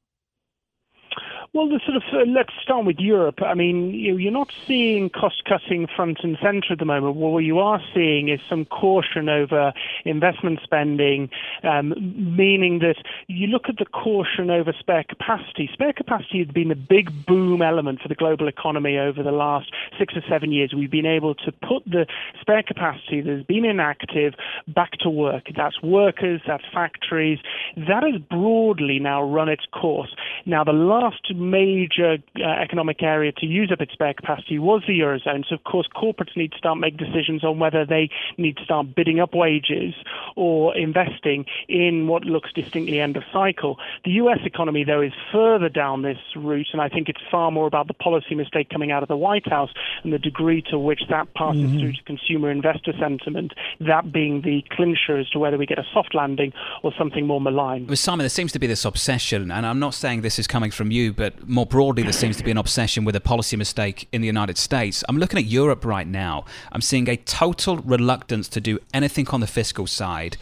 Well, 1.55 1.69
the 1.69 1.79
sort 1.87 1.97
of 1.97 2.03
uh, 2.13 2.29
let's 2.29 2.53
start 2.61 2.85
with 2.85 2.99
Europe. 2.99 3.41
I 3.41 3.55
mean, 3.55 3.91
you, 3.95 4.17
you're 4.17 4.33
not 4.33 4.53
seeing 4.67 5.09
cost 5.09 5.45
cutting 5.45 5.87
front 5.87 6.19
and 6.25 6.37
centre 6.43 6.73
at 6.73 6.81
the 6.81 6.85
moment. 6.85 7.15
What 7.15 7.39
you 7.45 7.61
are 7.61 7.81
seeing 7.95 8.29
is 8.29 8.41
some 8.49 8.65
caution 8.65 9.29
over 9.29 9.73
investment 10.05 10.59
spending, 10.65 11.31
um, 11.63 11.95
meaning 12.37 12.81
that 12.81 12.97
you 13.29 13.47
look 13.47 13.69
at 13.69 13.77
the 13.77 13.85
caution 13.85 14.51
over 14.51 14.75
spare 14.77 15.05
capacity. 15.05 15.71
Spare 15.73 15.93
capacity 15.93 16.41
has 16.41 16.49
been 16.49 16.73
a 16.73 16.75
big 16.75 17.25
boom 17.25 17.63
element 17.63 18.01
for 18.01 18.09
the 18.09 18.17
global 18.17 18.49
economy 18.49 18.99
over 18.99 19.23
the 19.23 19.31
last 19.31 19.71
six 19.97 20.15
or 20.17 20.23
seven 20.29 20.51
years. 20.51 20.75
We've 20.75 20.91
been 20.91 21.07
able 21.07 21.37
to 21.37 21.53
put 21.53 21.85
the 21.85 22.07
spare 22.41 22.65
capacity 22.65 23.21
that 23.21 23.31
has 23.31 23.45
been 23.45 23.65
inactive 23.65 24.35
back 24.67 24.91
to 25.03 25.09
work. 25.09 25.45
That's 25.57 25.81
workers, 25.85 26.41
that's 26.45 26.65
factories. 26.75 27.39
That 27.77 28.03
has 28.03 28.21
broadly 28.29 28.99
now 28.99 29.23
run 29.23 29.49
its 29.49 29.67
course. 29.73 30.13
Now, 30.47 30.65
the 30.65 30.73
last 30.73 31.31
major 31.51 32.19
uh, 32.39 32.43
economic 32.43 33.03
area 33.03 33.33
to 33.33 33.47
use 33.47 33.71
up 33.73 33.81
its 33.81 33.93
spare 33.93 34.15
capacity 34.15 34.59
was 34.59 34.83
the 34.87 34.99
Eurozone. 35.01 35.45
So, 35.49 35.55
of 35.55 35.65
course, 35.65 35.89
corporates 35.95 36.37
need 36.37 36.53
to 36.53 36.59
start 36.59 36.79
making 36.79 36.99
decisions 36.99 37.45
on 37.45 37.59
whether 37.59 37.85
they 37.85 38.11
need 38.39 38.57
to 38.57 38.65
start 38.65 38.95
bidding 38.95 39.21
up 39.21 39.35
wages 39.35 39.95
or 40.37 40.77
investing 40.77 41.45
in 41.69 42.07
what 42.07 42.25
looks 42.25 42.53
distinctly 42.53 43.01
end 43.01 43.17
of 43.17 43.23
cycle. 43.33 43.79
The 44.05 44.13
US 44.13 44.39
economy, 44.45 44.85
though, 44.85 45.03
is 45.03 45.13
further 45.33 45.69
down 45.69 46.03
this 46.03 46.19
route, 46.37 46.69
and 46.73 46.81
I 46.81 46.89
think 46.89 47.09
it's 47.09 47.21
far 47.31 47.51
more 47.51 47.67
about 47.67 47.89
the 47.89 47.95
policy 47.95 48.35
mistake 48.35 48.71
coming 48.71 48.91
out 48.91 49.03
of 49.03 49.09
the 49.09 49.17
White 49.17 49.49
House 49.49 49.71
and 50.03 50.13
the 50.13 50.19
degree 50.19 50.63
to 50.71 50.79
which 50.79 51.03
that 51.11 51.33
passes 51.35 51.63
mm-hmm. 51.63 51.79
through 51.79 51.93
to 51.93 52.03
consumer 52.05 52.51
investor 52.51 52.93
sentiment, 52.99 53.53
that 53.81 54.13
being 54.13 54.43
the 54.43 54.65
clincher 54.71 55.19
as 55.19 55.29
to 55.31 55.39
whether 55.39 55.59
we 55.59 55.67
get 55.67 55.79
a 55.79 55.85
soft 55.93 56.15
landing 56.15 56.53
or 56.83 56.93
something 56.99 57.27
more 57.27 57.41
malign. 57.41 57.87
Well, 57.87 57.97
Simon, 57.97 58.25
there 58.25 58.29
seems 58.29 58.53
to 58.53 58.59
be 58.59 58.67
this 58.67 58.85
obsession, 58.85 59.51
and 59.51 59.67
I'm 59.67 59.79
not 59.79 59.95
saying 59.95 60.23
this 60.23 60.39
is 60.39 60.47
coming 60.47 60.71
from 60.71 60.91
you, 60.91 61.13
but 61.13 61.34
more 61.47 61.67
broadly, 61.67 62.03
there 62.03 62.13
seems 62.13 62.37
to 62.37 62.45
be 62.45 62.51
an 62.51 62.59
obsession 62.59 63.05
with 63.05 63.17
a 63.17 63.21
policy 63.21 63.57
mistake 63.57 64.09
in 64.13 64.21
the 64.21 64.27
United 64.27 64.59
States. 64.59 65.05
I'm 65.09 65.19
looking 65.19 65.39
at 65.39 65.45
Europe 65.45 65.85
right 65.85 66.07
now. 66.07 66.45
I'm 66.73 66.81
seeing 66.81 67.09
a 67.09 67.17
total 67.17 67.79
reluctance 67.79 68.49
to 68.49 68.61
do 68.61 68.79
anything 68.93 69.29
on 69.29 69.41
the 69.41 69.47
fiscal 69.47 69.87
side, 69.87 70.37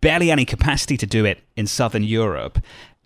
barely 0.00 0.30
any 0.30 0.44
capacity 0.44 0.96
to 0.96 1.06
do 1.06 1.24
it 1.24 1.40
in 1.56 1.66
Southern 1.66 2.04
Europe. 2.04 2.58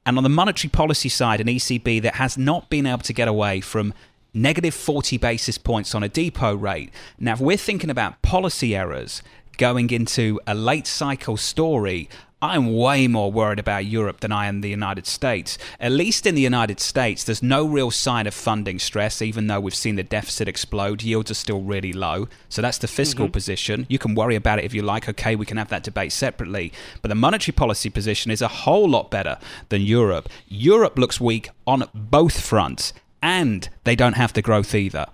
And 0.07 0.17
on 0.17 0.23
the 0.23 0.31
monetary 0.31 0.71
policy 0.71 1.09
side, 1.09 1.41
an 1.41 1.47
ECB 1.47 2.03
that 2.03 2.15
has 2.15 2.39
not 2.39 2.71
been 2.71 2.87
able 2.87 3.03
to 3.03 3.13
get 3.13 3.29
away 3.29 3.61
from 3.61 3.93
negative 4.33 4.75
40 4.75 5.19
basis 5.19 5.59
points 5.59 5.95
on 5.95 6.03
a 6.03 6.09
depo 6.09 6.61
rate. 6.61 6.91
Now, 7.19 7.35
if 7.35 7.41
we're 7.41 7.57
thinking 7.57 7.91
about 7.91 8.23
policy 8.23 8.75
errors 8.75 9.23
going 9.59 9.91
into 9.91 10.41
a 10.47 10.55
late 10.55 10.87
cycle 10.87 11.37
story, 11.37 12.09
I'm 12.43 12.75
way 12.75 13.07
more 13.07 13.31
worried 13.31 13.59
about 13.59 13.85
Europe 13.85 14.21
than 14.21 14.33
I 14.33 14.47
am 14.47 14.63
the 14.63 14.71
United 14.71 15.07
States. 15.07 15.59
At 15.79 15.93
least 15.93 16.25
in 16.25 16.35
the 16.35 16.41
United 16.41 16.81
States, 16.81 17.23
there's 17.23 17.43
no 17.43 17.67
real 17.67 17.91
sign 17.91 18.27
of 18.27 18.33
funding 18.33 18.79
stress, 18.79 19.21
even 19.21 19.47
though 19.47 19.61
we've 19.61 19.75
seen 19.75 19.97
the 19.97 20.03
deficit 20.03 20.49
explode. 20.49 21.03
Yields 21.03 21.31
are 21.31 21.35
still 21.35 21.61
really 21.61 21.93
low. 21.93 22.29
So 22.49 22.63
that's 22.63 22.79
the 22.79 22.89
fiscal 22.89 23.27
mm-hmm. 23.27 23.33
position. 23.33 23.87
You 23.91 23.99
can 23.99 24.15
worry 24.15 24.37
about 24.37 24.59
it 24.59 24.65
if 24.65 24.73
you 24.73 24.81
like. 24.81 25.07
Okay, 25.07 25.37
we 25.37 25.45
can 25.45 25.59
have 25.59 25.69
that 25.69 25.83
debate 25.83 26.13
separately. 26.13 26.73
But 27.03 27.11
the 27.11 27.15
monetary 27.15 27.53
policy 27.53 27.91
position 27.91 28.31
is 28.31 28.41
a 28.41 28.49
whole 28.49 28.89
lot 28.89 29.11
better 29.11 29.37
than 29.69 29.83
Europe. 29.83 30.31
Europe 30.49 30.99
looks 30.99 31.21
weak 31.21 31.51
on 31.67 31.91
both 31.93 32.41
fronts, 32.41 32.95
and 33.21 33.69
they 33.85 33.95
don't 33.95 34.15
have 34.15 34.33
the 34.33 34.41
growth 34.41 34.75
either. 34.75 35.07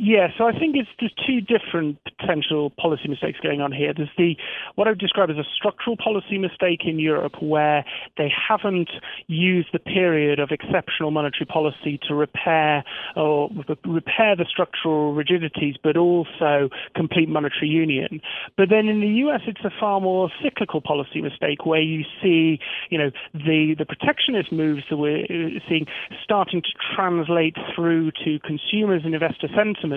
Yeah, 0.00 0.28
so 0.38 0.46
I 0.46 0.52
think 0.56 0.76
it's 0.76 0.88
there's 1.00 1.12
two 1.26 1.40
different 1.40 1.98
potential 2.04 2.70
policy 2.70 3.08
mistakes 3.08 3.40
going 3.42 3.60
on 3.60 3.72
here. 3.72 3.92
There's 3.92 4.08
the 4.16 4.36
what 4.76 4.86
I 4.86 4.90
would 4.90 5.00
describe 5.00 5.28
as 5.28 5.36
a 5.36 5.44
structural 5.56 5.96
policy 5.96 6.38
mistake 6.38 6.82
in 6.84 7.00
Europe, 7.00 7.42
where 7.42 7.84
they 8.16 8.30
haven't 8.30 8.90
used 9.26 9.70
the 9.72 9.80
period 9.80 10.38
of 10.38 10.50
exceptional 10.52 11.10
monetary 11.10 11.46
policy 11.46 11.98
to 12.06 12.14
repair 12.14 12.84
or 13.16 13.50
repair 13.84 14.36
the 14.36 14.46
structural 14.48 15.14
rigidities, 15.14 15.74
but 15.82 15.96
also 15.96 16.68
complete 16.94 17.28
monetary 17.28 17.66
union. 17.66 18.20
But 18.56 18.68
then 18.70 18.86
in 18.86 19.00
the 19.00 19.08
U.S., 19.26 19.40
it's 19.48 19.64
a 19.64 19.72
far 19.80 20.00
more 20.00 20.30
cyclical 20.40 20.80
policy 20.80 21.20
mistake, 21.20 21.66
where 21.66 21.82
you 21.82 22.04
see, 22.22 22.60
you 22.90 22.98
know, 22.98 23.10
the 23.34 23.74
the 23.76 23.84
protectionist 23.84 24.52
moves 24.52 24.84
that 24.90 24.96
we're 24.96 25.26
seeing 25.68 25.86
starting 26.22 26.62
to 26.62 26.70
translate 26.94 27.56
through 27.74 28.12
to 28.24 28.38
consumers 28.46 29.02
and 29.04 29.12
investor 29.12 29.48
sentiment 29.56 29.87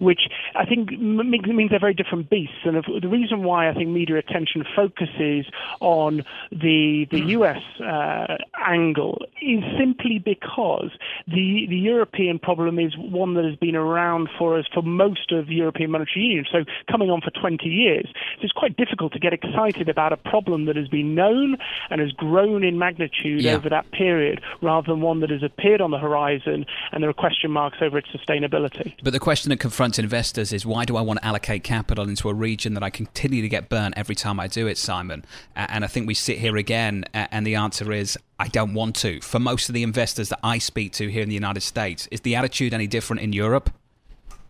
which 0.00 0.20
I 0.54 0.64
think 0.64 0.90
means 0.98 1.70
they're 1.70 1.78
very 1.78 1.94
different 1.94 2.30
beasts. 2.30 2.64
And 2.64 2.82
the 3.02 3.08
reason 3.08 3.42
why 3.42 3.68
I 3.68 3.74
think 3.74 3.90
media 3.90 4.16
attention 4.18 4.64
focuses 4.74 5.46
on 5.80 6.24
the 6.50 7.06
the 7.10 7.20
US 7.38 7.62
uh, 7.80 8.36
angle 8.66 9.22
is 9.40 9.62
simply 9.78 10.18
because 10.18 10.90
the 11.26 11.66
the 11.68 11.76
European 11.76 12.38
problem 12.38 12.78
is 12.78 12.96
one 12.96 13.34
that 13.34 13.44
has 13.44 13.56
been 13.56 13.76
around 13.76 14.28
for 14.38 14.58
us 14.58 14.66
for 14.72 14.82
most 14.82 15.32
of 15.32 15.46
the 15.46 15.54
European 15.54 15.90
Monetary 15.90 16.24
Union, 16.24 16.46
so 16.50 16.64
coming 16.90 17.10
on 17.10 17.20
for 17.20 17.30
20 17.30 17.66
years. 17.68 18.06
So 18.38 18.44
it's 18.44 18.52
quite 18.52 18.76
difficult 18.76 19.12
to 19.12 19.18
get 19.18 19.32
excited 19.32 19.88
about 19.88 20.12
a 20.12 20.16
problem 20.16 20.66
that 20.66 20.76
has 20.76 20.88
been 20.88 21.14
known 21.14 21.56
and 21.90 22.00
has 22.00 22.12
grown 22.12 22.64
in 22.64 22.78
magnitude 22.78 23.42
yeah. 23.42 23.54
over 23.54 23.68
that 23.68 23.90
period, 23.92 24.40
rather 24.62 24.92
than 24.92 25.00
one 25.00 25.20
that 25.20 25.30
has 25.30 25.42
appeared 25.42 25.80
on 25.80 25.90
the 25.90 25.98
horizon 25.98 26.66
and 26.92 27.02
there 27.02 27.10
are 27.10 27.14
question 27.14 27.50
marks 27.50 27.78
over 27.80 27.98
its 27.98 28.08
sustainability. 28.08 28.94
But 29.02 29.12
the 29.12 29.20
question 29.20 29.33
that 29.42 29.58
confronts 29.58 29.98
investors 29.98 30.52
is 30.52 30.64
why 30.64 30.84
do 30.84 30.96
I 30.96 31.00
want 31.00 31.20
to 31.20 31.26
allocate 31.26 31.64
capital 31.64 32.08
into 32.08 32.28
a 32.28 32.34
region 32.34 32.74
that 32.74 32.82
I 32.82 32.90
continue 32.90 33.42
to 33.42 33.48
get 33.48 33.68
burnt 33.68 33.94
every 33.96 34.14
time 34.14 34.38
I 34.38 34.46
do 34.46 34.66
it, 34.66 34.78
Simon? 34.78 35.24
And 35.56 35.84
I 35.84 35.88
think 35.88 36.06
we 36.06 36.14
sit 36.14 36.38
here 36.38 36.56
again, 36.56 37.04
and 37.12 37.46
the 37.46 37.54
answer 37.54 37.92
is 37.92 38.18
I 38.38 38.48
don't 38.48 38.74
want 38.74 38.96
to. 38.96 39.20
For 39.20 39.38
most 39.38 39.68
of 39.68 39.74
the 39.74 39.82
investors 39.82 40.28
that 40.30 40.40
I 40.42 40.58
speak 40.58 40.92
to 40.94 41.08
here 41.08 41.22
in 41.22 41.28
the 41.28 41.34
United 41.34 41.62
States, 41.62 42.08
is 42.10 42.20
the 42.20 42.34
attitude 42.34 42.72
any 42.74 42.86
different 42.86 43.22
in 43.22 43.32
Europe? 43.32 43.70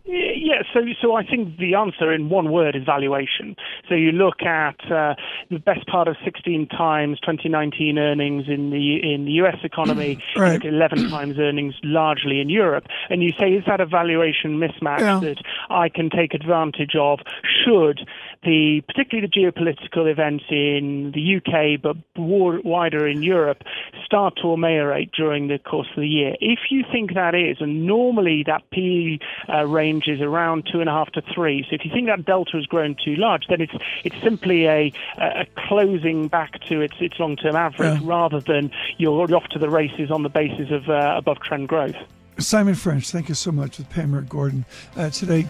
Yeah, 0.07 0.63
so 0.75 0.81
so 1.01 1.15
I 1.15 1.25
think 1.25 1.57
the 1.57 1.75
answer 1.75 2.13
in 2.13 2.29
one 2.29 2.53
word 2.53 2.77
is 2.77 2.85
valuation. 2.85 3.57
So 3.89 3.95
you 3.95 4.13
look 4.13 4.43
at 4.43 4.77
uh, 4.93 5.15
the 5.51 5.59
best 5.59 5.87
part 5.87 6.09
of 6.09 6.17
16 6.23 6.69
times 6.69 7.19
2019 7.21 7.99
earnings 7.99 8.45
in 8.47 8.69
the 8.69 9.15
in 9.15 9.25
the 9.25 9.33
U.S. 9.33 9.57
economy, 9.63 10.23
right. 10.37 10.63
11 10.63 11.09
times 11.11 11.39
earnings 11.39 11.75
largely 11.83 12.41
in 12.41 12.51
Europe, 12.51 12.85
and 13.09 13.23
you 13.23 13.33
say 13.39 13.53
is 13.53 13.65
that 13.67 13.81
a 13.81 13.87
valuation 13.87 14.61
mismatch 14.61 15.01
yeah. 15.01 15.21
that 15.21 15.43
I 15.71 15.89
can 15.89 16.11
take 16.11 16.35
advantage 16.35 16.95
of? 17.01 17.21
Should 17.65 18.07
the 18.45 18.83
particularly 18.87 19.29
the 19.29 19.41
geopolitical 19.41 20.11
events 20.11 20.45
in 20.51 21.13
the 21.13 21.37
UK, 21.37 21.81
but 21.81 21.97
wider 22.17 23.07
in 23.07 23.23
Europe, 23.23 23.63
start 24.05 24.35
to 24.43 24.53
ameliorate 24.53 25.13
during 25.13 25.49
the 25.49 25.59
course 25.59 25.89
of 25.97 26.01
the 26.01 26.09
year? 26.09 26.37
If 26.41 26.71
you 26.71 26.85
think 26.91 27.15
that 27.15 27.35
is, 27.35 27.59
and 27.61 27.87
normally 27.87 28.45
that 28.47 28.63
P 28.71 29.21
uh, 29.49 29.67
range 29.67 30.09
is 30.09 30.21
around 30.21 30.69
two 30.71 30.81
and 30.81 30.89
a 30.89 30.93
half 30.93 31.11
to 31.13 31.23
three. 31.35 31.65
So 31.69 31.75
if 31.75 31.85
you 31.85 31.91
think 31.91 32.07
that 32.07 32.25
delta 32.25 32.53
has 32.57 32.67
grown 32.67 32.97
too 33.03 33.17
large, 33.17 33.47
then 33.49 33.61
it's 33.61 33.75
it's 34.05 34.21
simply 34.23 34.67
a, 34.67 34.93
a 35.19 35.47
closing 35.69 36.29
back 36.29 36.61
to 36.69 36.81
its 36.81 36.95
its 37.01 37.19
long 37.19 37.37
term 37.37 37.57
average 37.57 38.01
yeah. 38.01 38.09
rather 38.09 38.41
than 38.41 38.71
you're 38.99 39.35
off 39.35 39.49
to 39.49 39.59
the 39.59 39.71
races 39.71 40.11
on 40.11 40.23
the 40.23 40.29
basis 40.29 40.71
of 40.71 40.89
uh, 40.89 41.15
above 41.17 41.41
trend 41.41 41.69
growth. 41.69 41.97
Simon 42.39 42.75
French, 42.75 43.11
thank 43.11 43.29
you 43.29 43.35
so 43.35 43.53
much 43.53 43.79
with 43.79 43.89
Panmure 43.91 44.23
Gordon 44.29 44.65
uh, 44.97 45.09
today. 45.11 45.47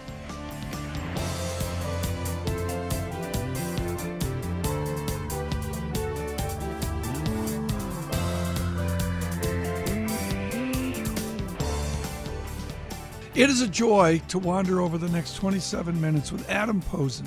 It 13.35 13.51
is 13.51 13.61
a 13.61 13.67
joy 13.67 14.23
to 14.29 14.39
wander 14.39 14.81
over 14.81 14.97
the 14.97 15.09
next 15.09 15.35
27 15.35 16.01
minutes 16.01 16.31
with 16.31 16.49
Adam 16.49 16.81
Posen 16.81 17.27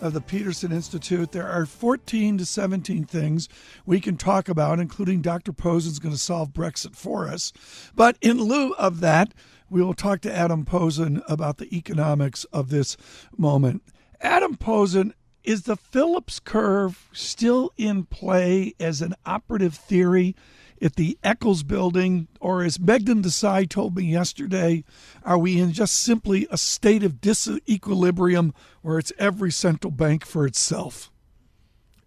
of 0.00 0.12
the 0.12 0.20
Peterson 0.20 0.72
Institute. 0.72 1.30
There 1.30 1.48
are 1.48 1.64
14 1.64 2.38
to 2.38 2.44
17 2.44 3.04
things 3.04 3.48
we 3.86 4.00
can 4.00 4.16
talk 4.16 4.48
about, 4.48 4.80
including 4.80 5.22
Dr. 5.22 5.52
Posen's 5.52 6.00
going 6.00 6.12
to 6.12 6.20
solve 6.20 6.52
Brexit 6.52 6.96
for 6.96 7.28
us. 7.28 7.52
But 7.94 8.16
in 8.20 8.38
lieu 8.38 8.72
of 8.72 8.98
that, 8.98 9.32
we 9.70 9.80
will 9.80 9.94
talk 9.94 10.22
to 10.22 10.36
Adam 10.36 10.64
Posen 10.64 11.22
about 11.28 11.58
the 11.58 11.72
economics 11.72 12.42
of 12.46 12.70
this 12.70 12.96
moment. 13.36 13.84
Adam 14.20 14.56
Posen, 14.56 15.14
is 15.44 15.64
the 15.64 15.76
Phillips 15.76 16.40
curve 16.40 17.08
still 17.12 17.70
in 17.76 18.04
play 18.04 18.74
as 18.80 19.02
an 19.02 19.14
operative 19.26 19.74
theory 19.74 20.34
at 20.82 20.96
the 20.96 21.18
Eccles 21.22 21.62
building, 21.62 22.28
or 22.40 22.62
as 22.62 22.78
Meghnad 22.78 23.22
Desai 23.22 23.68
told 23.68 23.96
me 23.96 24.04
yesterday, 24.04 24.84
are 25.24 25.38
we 25.38 25.58
in 25.58 25.72
just 25.72 25.96
simply 25.96 26.46
a 26.50 26.58
state 26.58 27.02
of 27.02 27.20
disequilibrium 27.20 28.52
where 28.82 28.98
it's 28.98 29.12
every 29.18 29.50
central 29.50 29.90
bank 29.90 30.26
for 30.26 30.46
itself? 30.46 31.10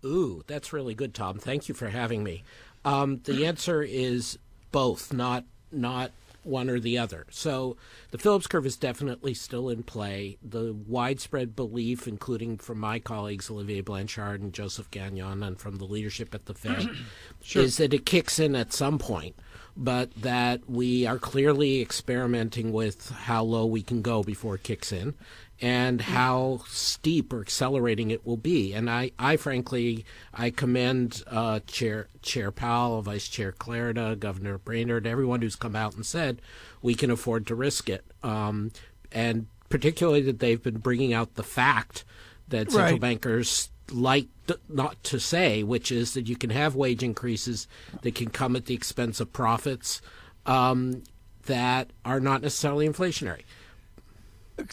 Ooh, 0.06 0.44
that's 0.48 0.72
really 0.72 0.94
good, 0.94 1.14
Tom. 1.14 1.40
Thank 1.40 1.68
you 1.68 1.76
for 1.76 1.90
having 1.90 2.24
me. 2.24 2.44
Um, 2.86 3.22
the 3.24 3.46
answer 3.46 3.82
is 3.82 4.38
both, 4.72 5.12
not 5.12 5.44
not 5.72 6.12
one 6.48 6.70
or 6.70 6.80
the 6.80 6.98
other. 6.98 7.26
So 7.30 7.78
the 8.12 8.18
Phillips 8.18 8.48
curve 8.48 8.66
is 8.66 8.78
definitely 8.78 9.34
still 9.34 9.70
in 9.70 9.84
play. 9.84 10.38
The 10.42 10.74
widespread 10.74 11.56
belief, 11.56 12.08
including 12.08 12.58
from 12.58 12.80
my 12.80 13.00
colleagues 13.00 13.50
Olivier 13.50 13.82
Blanchard 13.82 14.42
and 14.42 14.54
Joseph 14.54 14.90
Gagnon, 14.92 15.44
and 15.44 15.60
from 15.60 15.78
the 15.78 15.86
leadership 15.86 16.34
at 16.34 16.46
the 16.46 16.54
Fed, 16.54 16.90
sure. 17.42 17.64
is 17.64 17.78
that 17.78 17.94
it 17.94 18.06
kicks 18.06 18.40
in 18.40 18.56
at 18.56 18.74
some 18.74 18.98
point 18.98 19.36
but 19.80 20.12
that 20.16 20.68
we 20.68 21.06
are 21.06 21.20
clearly 21.20 21.82
experimenting 21.82 22.74
with 22.74 23.12
how 23.12 23.44
low 23.44 23.64
we 23.64 23.84
can 23.84 24.02
go 24.02 24.24
before 24.24 24.56
it 24.56 24.64
kicks 24.64 24.92
in 24.92 25.14
and 25.60 26.02
how 26.02 26.62
steep 26.68 27.34
or 27.34 27.42
accelerating 27.42 28.12
it 28.12 28.26
will 28.26 28.38
be. 28.38 28.74
And 28.74 28.90
I, 28.90 29.12
I 29.18 29.38
frankly, 29.38 30.06
I 30.34 30.50
commend 30.52 31.24
uh, 31.28 31.62
Chair 31.66 32.08
Chair 32.22 32.52
Powell, 32.52 33.02
Vice 33.02 33.28
Chair 33.28 33.52
Clarida, 33.52 34.18
Governor 34.20 34.58
Brainard, 34.58 35.08
everyone 35.08 35.42
who's 35.42 35.56
come 35.56 35.76
out 35.76 35.96
and 35.96 36.06
said 36.06 36.42
we 36.82 36.94
can 36.94 37.10
afford 37.10 37.48
to 37.48 37.56
risk 37.56 37.90
it. 37.90 38.06
Um, 38.22 38.72
and 39.12 39.48
particularly 39.70 40.22
that 40.22 40.40
they've 40.40 40.62
been 40.62 40.78
bringing 40.78 41.14
out 41.14 41.36
the 41.36 41.44
fact 41.44 42.06
that 42.48 42.72
central 42.72 42.94
right. 42.94 43.02
bankers 43.02 43.70
like 43.92 44.28
not 44.70 45.02
to 45.04 45.20
say, 45.20 45.64
which 45.64 45.92
is 45.92 46.14
that 46.14 46.28
you 46.28 46.36
can 46.36 46.50
have 46.50 46.76
wage 46.76 47.04
increases 47.04 47.68
that 48.02 48.16
can 48.16 48.30
come 48.30 48.56
at 48.56 48.66
the 48.66 48.74
expense 48.74 49.20
of 49.20 49.32
profits 49.34 50.02
um, 50.46 51.04
that 51.46 51.92
are 52.06 52.20
not 52.20 52.42
necessarily 52.42 52.88
inflationary 52.88 53.44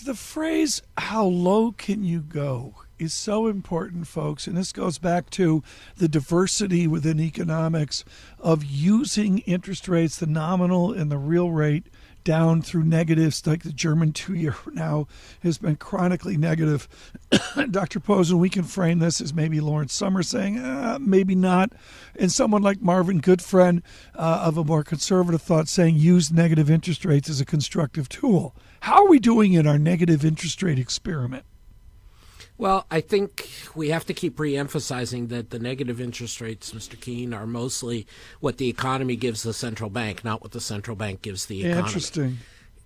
the 0.01 0.15
phrase 0.15 0.83
how 0.99 1.25
low 1.25 1.73
can 1.73 2.05
you 2.05 2.21
go 2.21 2.75
is 2.99 3.13
so 3.13 3.47
important 3.47 4.07
folks 4.07 4.47
and 4.47 4.57
this 4.57 4.73
goes 4.73 4.99
back 4.99 5.29
to 5.31 5.63
the 5.97 6.09
diversity 6.09 6.87
within 6.87 7.21
economics 7.21 8.05
of 8.39 8.65
using 8.65 9.39
interest 9.41 9.89
rates 9.89 10.19
the 10.19 10.27
nominal 10.27 10.93
and 10.93 11.11
the 11.11 11.19
real 11.19 11.51
rate 11.51 11.89
down 12.25 12.63
through 12.63 12.83
negatives 12.83 13.47
like 13.47 13.63
the 13.63 13.73
German 13.73 14.13
two 14.13 14.35
year 14.35 14.57
now 14.73 15.07
has 15.43 15.59
been 15.59 15.77
chronically 15.77 16.37
negative. 16.37 16.89
Dr. 17.71 18.01
Posen, 18.01 18.39
we 18.39 18.49
can 18.49 18.65
frame 18.65 18.99
this 18.99 19.21
as 19.21 19.33
maybe 19.33 19.61
Lawrence 19.61 19.93
Summers 19.93 20.29
saying, 20.29 20.59
uh, 20.59 20.99
maybe 21.01 21.35
not. 21.35 21.73
And 22.19 22.33
someone 22.33 22.63
like 22.63 22.81
Marvin 22.81 23.21
Goodfriend 23.21 23.83
uh, 24.15 24.43
of 24.45 24.57
a 24.57 24.65
more 24.65 24.83
conservative 24.83 25.43
thought 25.43 25.69
saying 25.69 25.97
use 25.97 26.33
negative 26.33 26.71
interest 26.71 27.05
rates 27.05 27.29
as 27.29 27.41
a 27.41 27.45
constructive 27.45 28.09
tool. 28.09 28.57
How 28.85 29.03
are 29.03 29.09
we 29.09 29.19
doing 29.19 29.55
in 29.55 29.67
our 29.67 29.79
negative 29.79 30.27
interest 30.27 30.63
rate 30.63 30.79
experiment? 30.79 31.47
Well, 32.59 32.85
I 32.91 33.01
think 33.01 33.49
we 33.75 33.89
have 33.89 34.05
to 34.05 34.13
keep 34.13 34.39
re-emphasizing 34.39 35.29
that 35.29 35.49
the 35.49 35.59
negative 35.59 36.03
interest 36.03 36.39
rates, 36.43 36.71
Mr. 36.73 37.01
Keene, 37.01 37.33
are 37.33 37.47
mostly 37.47 38.07
what 38.41 38.59
the 38.59 38.69
economy 38.69 39.17
gives 39.17 39.43
the 39.43 39.55
central 39.55 39.89
bank, 39.89 40.23
not 40.23 40.43
what 40.43 40.53
the 40.53 40.61
central 40.61 40.99
bank 40.99 41.23
gives 41.23 41.47
the 41.47 41.61
economy. 41.65 41.87
Interesting. 41.87 42.39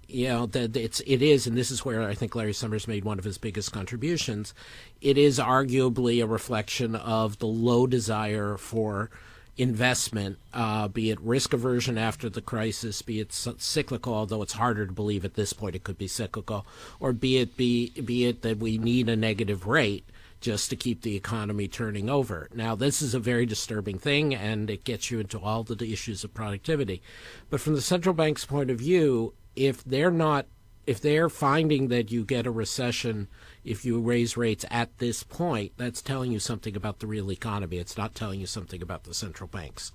You 0.07 0.29
know, 0.29 0.47
that 0.47 0.77
it's 0.77 1.01
it 1.01 1.21
is, 1.21 1.49
and 1.49 1.59
this 1.59 1.73
is 1.73 1.85
where 1.85 2.09
I 2.09 2.15
think 2.15 2.37
Larry 2.37 2.53
Summers 2.53 2.87
made 2.87 3.05
one 3.05 3.19
of 3.19 3.25
his 3.25 3.37
biggest 3.37 3.73
contributions. 3.73 4.55
It 5.01 5.19
is 5.19 5.41
arguably 5.41 6.23
a 6.23 6.29
reflection 6.29 6.95
of 6.95 7.41
the 7.41 7.49
low 7.49 7.89
desire 7.89 8.57
for 8.57 9.11
investment, 9.59 10.39
uh, 10.55 10.87
be 10.89 11.11
it 11.11 11.21
risk 11.21 11.53
aversion 11.53 11.99
after 11.99 12.31
the 12.31 12.41
crisis, 12.41 13.03
be 13.03 13.21
it 13.21 13.33
cyclical, 13.33 14.15
although 14.15 14.41
it's 14.41 14.53
harder 14.53 14.87
to 14.87 14.93
believe 14.93 15.25
at 15.25 15.35
this 15.35 15.53
point 15.53 15.75
it 15.75 15.83
could 15.83 15.99
be 15.99 16.07
cyclical, 16.07 16.65
or 17.01 17.13
be 17.13 17.39
it 17.39 17.57
be 17.57 17.91
be 17.91 18.25
it 18.25 18.43
that 18.43 18.59
we 18.59 18.79
need 18.79 19.09
a 19.09 19.17
negative 19.17 19.67
rate 19.67 20.09
just 20.41 20.71
to 20.71 20.77
keep 20.77 21.03
the 21.03 21.17
economy 21.17 21.67
turning 21.67 22.09
over. 22.09 22.49
Now, 22.55 22.77
this 22.77 23.03
is 23.03 23.13
a 23.13 23.19
very 23.19 23.45
disturbing 23.45 23.99
thing, 23.99 24.33
and 24.33 24.71
it 24.71 24.85
gets 24.85 25.11
you 25.11 25.19
into 25.19 25.41
all 25.41 25.65
the 25.65 25.93
issues 25.93 26.23
of 26.23 26.33
productivity. 26.33 27.03
But 27.51 27.61
from 27.61 27.75
the 27.75 27.81
central 27.81 28.15
bank's 28.15 28.45
point 28.45 28.71
of 28.71 28.79
view, 28.79 29.35
if 29.57 29.83
they're 29.83 30.13
not 30.13 30.47
if 30.87 31.03
they're 31.03 31.29
finding 31.29 31.89
that 31.89 32.11
you 32.11 32.25
get 32.25 32.47
a 32.47 32.51
recession 32.51 33.29
if 33.65 33.85
you 33.85 34.01
raise 34.01 34.37
rates 34.37 34.65
at 34.71 34.99
this 34.99 35.23
point, 35.23 35.73
that's 35.77 36.03
telling 36.03 36.33
you 36.33 36.39
something 36.39 36.77
about 36.77 37.01
the 37.01 37.07
real 37.07 37.31
economy. 37.31 37.79
It's 37.79 37.97
not 37.97 38.15
telling 38.15 38.41
you 38.41 38.47
something 38.47 38.83
about 38.83 39.05
the 39.05 39.15
central 39.15 39.49
banks. 39.49 39.93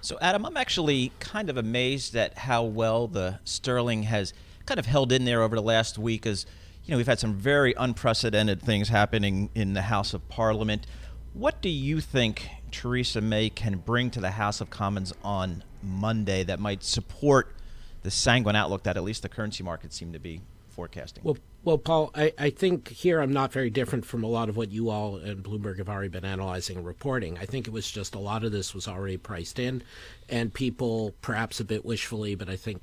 So, 0.00 0.18
Adam, 0.20 0.44
I'm 0.44 0.56
actually 0.56 1.12
kind 1.20 1.48
of 1.48 1.56
amazed 1.56 2.16
at 2.16 2.38
how 2.38 2.64
well 2.64 3.06
the 3.06 3.38
sterling 3.44 4.04
has 4.04 4.32
kind 4.66 4.80
of 4.80 4.86
held 4.86 5.12
in 5.12 5.24
there 5.24 5.42
over 5.42 5.54
the 5.54 5.62
last 5.62 5.98
week. 5.98 6.26
As 6.26 6.46
you 6.84 6.92
know, 6.92 6.96
we've 6.96 7.06
had 7.06 7.20
some 7.20 7.34
very 7.34 7.74
unprecedented 7.76 8.60
things 8.60 8.88
happening 8.88 9.50
in 9.54 9.74
the 9.74 9.82
House 9.82 10.14
of 10.14 10.28
Parliament. 10.28 10.86
What 11.34 11.62
do 11.62 11.68
you 11.68 12.00
think 12.00 12.48
Theresa 12.72 13.20
May 13.20 13.48
can 13.48 13.78
bring 13.78 14.10
to 14.10 14.20
the 14.20 14.32
House 14.32 14.60
of 14.60 14.70
Commons 14.70 15.12
on 15.22 15.62
Monday 15.82 16.42
that 16.44 16.58
might 16.58 16.82
support 16.82 17.54
the 18.02 18.10
sanguine 18.10 18.56
outlook 18.56 18.82
that 18.82 18.96
at 18.96 19.04
least 19.04 19.22
the 19.22 19.28
currency 19.28 19.62
markets 19.62 19.96
seem 19.96 20.12
to 20.12 20.18
be 20.18 20.40
forecasting. 20.72 21.22
Well, 21.24 21.36
well, 21.64 21.78
Paul, 21.78 22.10
I, 22.14 22.32
I 22.38 22.50
think 22.50 22.88
here 22.88 23.20
I'm 23.20 23.32
not 23.32 23.52
very 23.52 23.70
different 23.70 24.04
from 24.04 24.24
a 24.24 24.26
lot 24.26 24.48
of 24.48 24.56
what 24.56 24.72
you 24.72 24.90
all 24.90 25.16
and 25.16 25.44
Bloomberg 25.44 25.78
have 25.78 25.88
already 25.88 26.08
been 26.08 26.24
analyzing 26.24 26.78
and 26.78 26.86
reporting. 26.86 27.38
I 27.38 27.46
think 27.46 27.68
it 27.68 27.72
was 27.72 27.88
just 27.90 28.14
a 28.16 28.18
lot 28.18 28.42
of 28.42 28.50
this 28.50 28.74
was 28.74 28.88
already 28.88 29.16
priced 29.16 29.58
in, 29.58 29.82
and 30.28 30.52
people, 30.52 31.14
perhaps 31.22 31.60
a 31.60 31.64
bit 31.64 31.84
wishfully, 31.84 32.34
but 32.34 32.48
I 32.48 32.56
think 32.56 32.80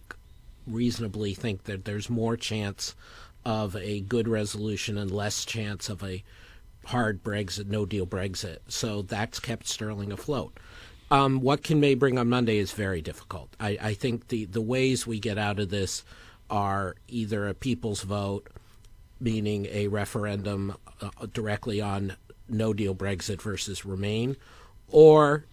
reasonably 0.65 1.33
think 1.33 1.63
that 1.63 1.83
there's 1.85 2.09
more 2.09 2.37
chance 2.37 2.95
of 3.43 3.75
a 3.75 4.01
good 4.01 4.27
resolution 4.27 4.97
and 4.97 5.11
less 5.11 5.43
chance 5.43 5.89
of 5.89 6.03
a 6.03 6.23
hard 6.85 7.23
Brexit, 7.23 7.67
no 7.67 7.85
deal 7.85 8.05
Brexit. 8.05 8.59
So 8.67 9.01
that's 9.01 9.39
kept 9.39 9.67
sterling 9.67 10.11
afloat. 10.11 10.57
Um, 11.11 11.41
what 11.41 11.63
can 11.63 11.79
May 11.79 11.95
bring 11.95 12.17
on 12.17 12.29
Monday 12.29 12.57
is 12.57 12.71
very 12.71 13.01
difficult. 13.01 13.55
I, 13.59 13.77
I 13.81 13.93
think 13.93 14.27
the, 14.27 14.45
the 14.45 14.61
ways 14.61 15.07
we 15.07 15.19
get 15.19 15.37
out 15.37 15.59
of 15.59 15.69
this 15.69 16.03
are 16.49 16.95
either 17.07 17.47
a 17.47 17.53
people's 17.53 18.01
vote, 18.01 18.47
meaning 19.19 19.67
a 19.71 19.87
referendum 19.87 20.75
uh, 21.01 21.09
directly 21.33 21.81
on 21.81 22.15
no 22.47 22.73
deal 22.73 22.95
Brexit 22.95 23.41
versus 23.41 23.85
Remain, 23.85 24.35
or 24.87 25.45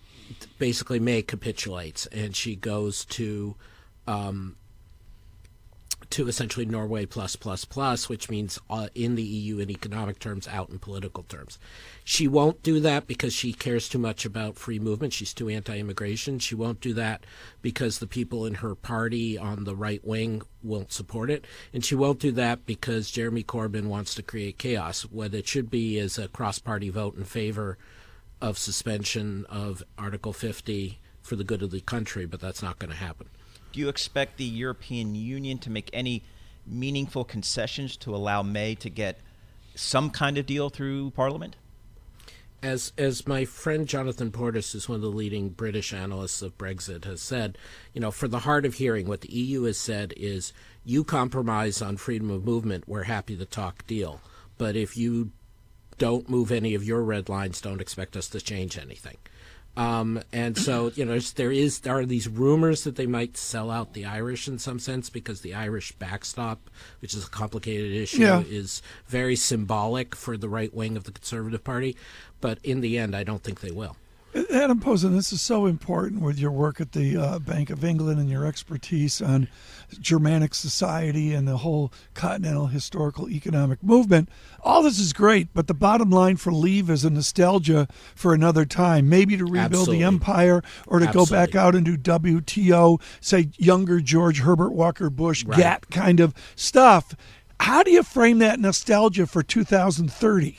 basically 0.59 0.99
May 0.99 1.23
capitulates 1.23 2.07
and 2.07 2.35
she 2.35 2.57
goes 2.57 3.05
to 3.05 3.55
um, 4.07 4.57
to 6.11 6.29
essentially 6.29 6.67
Norway 6.67 7.07
plus 7.07 7.37
plus 7.37 7.65
plus, 7.65 8.09
which 8.09 8.31
means 8.31 8.59
uh, 8.71 8.89
in 8.95 9.15
the 9.15 9.23
EU 9.23 9.59
in 9.59 9.71
economic 9.71 10.19
terms, 10.19 10.49
out 10.49 10.71
in 10.71 10.79
political 10.79 11.23
terms. 11.25 11.59
She 12.05 12.29
won't 12.29 12.63
do 12.63 12.81
that 12.81 13.07
because 13.07 13.33
she 13.33 13.53
cares 13.53 13.89
too 13.89 13.99
much 13.99 14.25
about 14.25 14.57
free 14.57 14.79
movement. 14.79 15.13
She's 15.13 15.35
too 15.35 15.49
anti-immigration. 15.49 16.39
She 16.39 16.55
won't 16.55 16.81
do 16.81 16.95
that 16.95 17.25
because 17.63 17.99
the 17.99 18.07
people 18.07 18.47
in 18.47 18.55
her 18.55 18.75
party 18.75 19.37
on 19.37 19.65
the 19.65 19.77
right 19.77 20.05
wing 20.05 20.43
won't 20.63 20.93
support 20.93 21.31
it, 21.31 21.45
and 21.73 21.85
she 21.85 21.95
won't 21.95 22.21
do 22.21 22.33
that 22.33 22.67
because 22.67 23.11
Jeremy 23.11 23.43
Corbyn 23.43 23.87
wants 23.87 24.15
to 24.15 24.23
create 24.23 24.59
chaos. 24.59 25.03
What 25.03 25.35
it 25.35 25.47
should 25.47 25.71
be 25.71 25.99
is 25.99 26.19
a 26.19 26.29
cross-party 26.29 26.91
vote 26.91 27.17
in 27.17 27.25
favor 27.25 27.79
of 28.41 28.59
suspension 28.59 29.47
of 29.49 29.83
Article 29.97 30.33
50 30.33 30.99
for 31.23 31.37
the 31.37 31.45
good 31.45 31.63
of 31.63 31.71
the 31.71 31.81
country, 31.81 32.27
but 32.27 32.41
that's 32.41 32.63
not 32.63 32.79
going 32.79 32.91
to 32.91 32.97
happen. 32.97 33.29
Do 33.77 33.83
you 33.83 33.91
expect 33.91 34.39
the 34.39 34.45
European 34.45 35.15
Union 35.15 35.59
to 35.59 35.69
make 35.69 35.91
any 35.93 36.23
meaningful 36.67 37.25
concessions 37.25 37.95
to 37.99 38.17
allow 38.17 38.43
May 38.43 38.75
to 38.77 38.89
get 38.89 39.19
some 39.75 40.09
kind 40.09 40.39
of 40.39 40.47
deal 40.47 40.71
through 40.71 41.11
Parliament? 41.11 41.57
As 42.63 42.95
as 42.97 43.27
my 43.27 43.45
friend 43.45 43.87
Jonathan 43.87 44.33
Portes, 44.33 44.73
who's 44.73 44.89
one 44.89 44.97
of 44.97 45.03
the 45.03 45.09
leading 45.09 45.51
British 45.51 45.93
analysts 45.93 46.41
of 46.41 46.57
Brexit, 46.57 47.05
has 47.05 47.21
said, 47.21 47.59
you 47.93 48.01
know, 48.01 48.11
for 48.11 48.29
the 48.29 48.39
hard 48.39 48.65
of 48.65 48.77
hearing, 48.77 49.07
what 49.07 49.21
the 49.21 49.35
EU 49.35 49.65
has 49.65 49.77
said 49.77 50.15
is, 50.17 50.55
you 50.83 51.05
compromise 51.05 51.83
on 51.83 51.99
freedom 51.99 52.31
of 52.31 52.47
movement, 52.47 52.89
we're 52.89 53.03
happy 53.03 53.37
to 53.37 53.45
talk 53.45 53.87
deal, 53.87 54.23
but 54.57 54.75
if 54.75 54.97
you 54.97 55.33
don't 55.99 56.31
move 56.31 56.51
any 56.51 56.75
of 56.75 56.83
your 56.83 57.03
red 57.03 57.29
lines, 57.29 57.61
don't 57.61 57.83
expect 57.83 58.17
us 58.17 58.29
to 58.29 58.41
change 58.41 58.79
anything. 58.79 59.19
Um, 59.77 60.23
and 60.33 60.57
so, 60.57 60.91
you 60.95 61.05
know, 61.05 61.19
there 61.19 61.53
is 61.53 61.81
there 61.81 61.99
are 61.99 62.07
these 62.07 62.29
rumors 62.29 62.85
that 62.85 62.97
they 62.97 63.07
might 63.07 63.37
sell 63.37 63.71
out 63.71 63.93
the 63.93 64.07
Irish 64.07 64.49
in 64.49 64.59
some 64.59 64.79
sense 64.79 65.11
because 65.11 65.43
the 65.43 65.53
Irish 65.55 65.93
backstop, 65.93 66.71
which 67.01 67.13
is 67.13 67.27
a 67.27 67.31
complicated 67.31 67.93
issue, 67.93 68.23
Yeah. 68.23 68.43
is 68.49 68.81
very 69.07 69.37
symbolic 69.37 70.15
for 70.17 70.37
the 70.39 70.49
right 70.49 70.73
wing 70.73 70.97
of 70.97 71.05
the 71.05 71.13
Conservative 71.13 71.63
Party. 71.63 71.95
But 72.41 72.59
in 72.63 72.81
the 72.81 72.97
end, 72.99 73.15
I 73.15 73.23
don't 73.23 73.43
think 73.43 73.61
they 73.61 73.71
will. 73.71 73.97
Adam 74.53 74.81
Posen, 74.81 75.15
this 75.17 75.33
is 75.33 75.41
so 75.41 75.65
important 75.67 76.21
with 76.21 76.39
your 76.39 76.51
work 76.51 76.81
at 76.81 76.93
the 76.93 77.17
uh, 77.17 77.39
Bank 77.39 77.71
of 77.71 77.83
England 77.85 78.21
and 78.21 78.29
your 78.29 78.45
expertise 78.45 79.23
on 79.23 79.49
Germanic 80.01 80.55
society 80.55 81.33
and 81.33 81.49
the 81.49 81.59
whole 81.59 81.93
continental 82.13 82.67
historical 82.67 83.31
economic 83.31 83.83
movement. 83.83 84.29
All 84.63 84.83
this 84.83 84.99
is 84.99 85.13
great, 85.13 85.49
but 85.55 85.69
the 85.69 85.75
bottom 85.75 86.11
line 86.11 86.37
for 86.37 86.53
leave 86.53 86.91
is 86.91 87.05
a 87.05 87.11
nostalgia 87.11 87.89
for 88.15 88.35
another 88.35 88.67
time, 88.67 89.09
maybe 89.09 89.37
to 89.39 89.45
rebuild 89.45 89.73
Absolutely. 89.73 89.99
the 89.99 90.05
empire 90.05 90.63
or 90.87 90.99
to 90.99 91.07
go 91.07 91.25
back 91.25 91.55
out 91.55 91.75
and 91.75 91.85
do 91.85 91.97
WTO, 91.97 93.01
say 93.21 93.49
younger 93.57 94.01
George 94.01 94.41
Herbert 94.41 94.73
Walker 94.73 95.09
Bush, 95.09 95.45
Right. 95.45 95.59
GATT 95.59 95.91
kind 95.91 96.21
of 96.21 96.35
stuff. 96.57 97.15
How 97.61 97.83
do 97.83 97.91
you 97.91 98.03
frame 98.03 98.39
that 98.41 98.61
nostalgia 98.61 99.27
for 99.27 99.43
2030? 99.43 100.59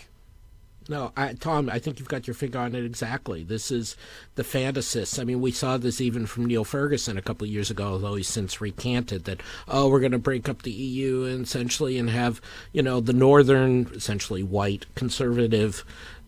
No, 0.89 1.11
I, 1.17 1.33
Tom, 1.33 1.69
I 1.69 1.79
think 1.79 1.99
you've 1.99 2.07
got 2.07 2.27
your 2.27 2.33
finger 2.33 2.59
on 2.59 2.73
it 2.73 2.85
exactly. 2.85 3.43
This 3.43 3.71
is 3.71 3.95
the 4.35 4.43
fantasists. 4.43 5.19
I 5.19 5.23
mean, 5.23 5.41
we 5.41 5.51
saw 5.51 5.77
this 5.77 5.99
even 5.99 6.25
from 6.25 6.45
Niall 6.45 6.63
Ferguson 6.63 7.17
a 7.17 7.21
couple 7.21 7.45
of 7.45 7.51
years 7.51 7.69
ago, 7.69 7.93
although 7.93 8.15
he's 8.15 8.27
since 8.27 8.61
recanted 8.61 9.25
that, 9.25 9.41
oh, 9.67 9.89
we're 9.89 9.99
going 9.99 10.11
to 10.13 10.17
break 10.17 10.47
up 10.47 10.61
the 10.61 10.71
EU 10.71 11.25
and 11.25 11.43
essentially 11.43 11.97
and 11.97 12.09
have, 12.09 12.39
you 12.71 12.81
know, 12.81 13.01
the 13.01 13.13
northern, 13.13 13.87
essentially 13.93 14.43
white, 14.43 14.85
conservative 14.95 15.83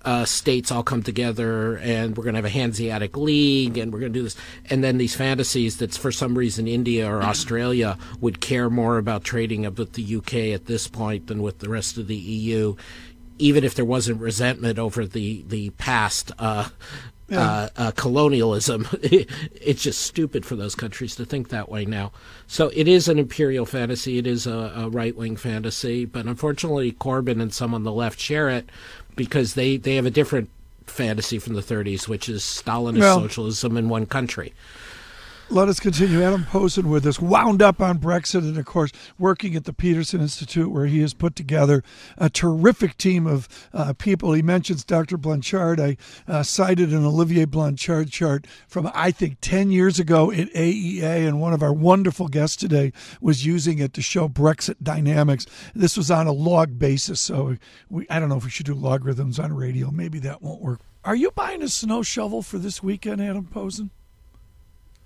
uh, 0.06 0.24
states 0.24 0.72
all 0.72 0.84
come 0.84 1.04
together 1.04 1.78
and 1.80 2.16
we're 2.16 2.24
going 2.24 2.34
to 2.34 2.38
have 2.38 2.46
a 2.46 2.50
Hanseatic 2.50 3.18
League 3.18 3.78
and 3.78 3.92
we're 3.92 4.00
going 4.00 4.14
to 4.14 4.20
do 4.20 4.24
this. 4.24 4.36
And 4.70 4.84
then 4.84 4.98
these 4.98 5.16
fantasies 5.16 5.78
that 5.78 5.94
for 5.94 6.12
some 6.12 6.38
reason 6.38 6.68
India 6.68 7.10
or 7.10 7.22
Australia 7.24 7.98
would 8.22 8.40
care 8.40 8.70
more 8.70 8.98
about 8.98 9.24
trading 9.24 9.64
with 9.76 9.94
the 9.94 10.16
UK 10.16 10.34
at 10.56 10.66
this 10.66 10.88
point 10.88 11.28
than 11.28 11.42
with 11.42 11.60
the 11.60 11.70
rest 11.70 11.98
of 11.98 12.08
the 12.08 12.16
EU 12.16 12.76
even 13.40 13.64
if 13.64 13.74
there 13.76 13.86
wasn't 13.86 14.22
resentment 14.22 14.78
over 14.78 15.06
the 15.06 15.44
the 15.48 15.72
past 15.72 16.32
uh, 16.38 16.70
uh, 17.32 17.70
uh, 17.76 17.92
colonialism, 17.92 18.88
it's 19.02 19.84
just 19.84 20.02
stupid 20.02 20.46
for 20.46 20.56
those 20.56 20.76
countries 20.76 21.16
to 21.16 21.26
think 21.26 21.50
that 21.50 21.70
way 21.70 21.86
now. 21.86 22.12
So 22.48 22.70
it 22.76 22.88
is 22.88 23.08
an 23.08 23.20
imperial 23.20 23.66
fantasy. 23.66 24.18
It 24.18 24.28
is 24.28 24.46
a, 24.46 24.74
a 24.76 24.90
right 24.90 25.16
wing 25.16 25.36
fantasy, 25.36 26.06
but 26.06 26.26
unfortunately, 26.26 26.92
Corbyn 26.92 27.42
and 27.42 27.54
some 27.54 27.74
on 27.74 27.84
the 27.84 27.92
left 27.92 28.20
share 28.20 28.50
it 28.50 28.70
because 29.16 29.54
they 29.54 29.78
they 29.78 29.96
have 29.96 30.06
a 30.06 30.12
different 30.12 30.50
fantasy 30.86 31.40
from 31.40 31.54
the 31.54 31.62
30s, 31.62 32.08
which 32.08 32.28
is 32.28 32.42
Stalinist 32.42 33.00
Well- 33.00 33.22
socialism 33.22 33.78
in 33.78 33.90
one 33.90 34.06
country. 34.06 34.54
Let 35.52 35.68
us 35.68 35.80
continue. 35.80 36.22
Adam 36.22 36.46
Posen 36.46 36.90
with 36.90 37.08
us, 37.08 37.20
wound 37.20 37.64
up 37.64 37.82
on 37.82 37.98
Brexit, 37.98 38.42
and 38.42 38.56
of 38.56 38.66
course, 38.68 38.92
working 39.18 39.56
at 39.56 39.64
the 39.64 39.74
Peterson 39.74 40.22
Institute, 40.22 40.70
where 40.70 40.86
he 40.86 41.02
has 41.02 41.16
put 41.16 41.36
together 41.36 41.84
a 42.20 42.30
terrific 42.30 42.96
team 42.98 43.26
of 43.26 43.48
uh, 43.74 43.94
people. 43.94 44.34
He 44.34 44.44
mentions 44.44 44.84
Dr. 44.84 45.18
Blanchard. 45.18 45.80
I 45.80 45.98
uh, 46.28 46.44
cited 46.44 46.94
an 46.94 47.04
Olivier 47.04 47.46
Blanchard 47.46 48.12
chart 48.12 48.46
from, 48.68 48.92
I 48.94 49.10
think, 49.10 49.38
10 49.42 49.72
years 49.72 49.98
ago 49.98 50.30
at 50.32 50.54
AEA, 50.54 51.28
and 51.28 51.42
one 51.42 51.54
of 51.54 51.64
our 51.64 51.74
wonderful 51.74 52.28
guests 52.28 52.56
today 52.56 52.94
was 53.20 53.44
using 53.44 53.80
it 53.80 53.92
to 53.94 54.04
show 54.04 54.30
Brexit 54.30 54.76
dynamics. 54.84 55.48
This 55.74 55.98
was 55.98 56.12
on 56.12 56.28
a 56.28 56.32
log 56.32 56.78
basis, 56.78 57.20
so 57.20 57.58
we, 57.90 58.06
I 58.08 58.20
don't 58.20 58.30
know 58.30 58.38
if 58.38 58.44
we 58.44 58.52
should 58.52 58.68
do 58.68 58.76
logarithms 58.76 59.40
on 59.40 59.54
radio. 59.54 59.90
Maybe 59.90 60.20
that 60.20 60.44
won't 60.44 60.62
work. 60.62 60.82
Are 61.04 61.16
you 61.16 61.32
buying 61.32 61.64
a 61.64 61.70
snow 61.70 62.04
shovel 62.04 62.44
for 62.44 62.60
this 62.60 62.84
weekend, 62.84 63.20
Adam 63.20 63.46
Posen? 63.46 63.90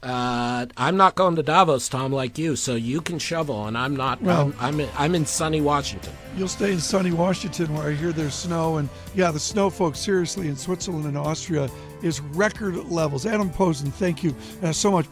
Uh, 0.04 0.66
I'm 0.76 0.98
not 0.98 1.16
going 1.16 1.38
to 1.38 1.44
Davos, 1.44 1.88
Tom, 1.88 2.12
like 2.12 2.38
you, 2.38 2.58
so 2.58 2.76
you 2.76 3.00
can 3.00 3.20
shovel, 3.20 3.68
and 3.68 3.78
I'm 3.78 3.96
not. 3.96 4.22
Well- 4.22 4.54
I'm, 4.60 4.76
I'm 4.76 4.80
in, 4.82 4.90
I'm 4.98 5.16
in 5.16 5.26
sunny 5.26 5.62
Washington. 5.62 6.12
You'll 6.36 6.50
stay 6.50 6.74
in 6.74 6.80
sunny 6.80 7.12
Washington 7.12 7.74
where 7.74 7.88
I 7.88 7.94
hear 7.94 8.12
there's 8.12 8.34
snow. 8.34 8.78
And 8.78 8.90
yeah, 9.16 9.32
the 9.32 9.40
snow, 9.40 9.70
folks, 9.70 10.00
seriously, 10.00 10.50
in 10.50 10.58
Switzerland 10.58 11.06
and 11.06 11.18
Austria 11.18 11.70
is 12.02 12.20
record 12.20 12.76
levels. 12.92 13.26
Adam 13.26 13.50
Posen, 13.50 13.92
thank 13.92 14.24
you 14.24 14.36
uh, 14.62 14.74
so 14.74 14.92
much. 14.92 15.06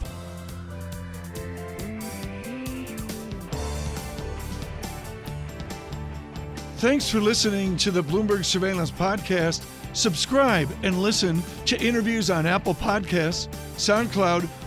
Thanks 6.76 7.08
for 7.08 7.20
listening 7.20 7.76
to 7.78 7.90
the 7.92 8.02
Bloomberg 8.02 8.44
Surveillance 8.44 8.90
Podcast. 8.90 9.64
Subscribe 9.94 10.68
and 10.82 11.00
listen 11.00 11.42
to 11.66 11.80
interviews 11.80 12.28
on 12.28 12.44
Apple 12.44 12.74
Podcasts, 12.74 13.48
SoundCloud, 13.76 14.48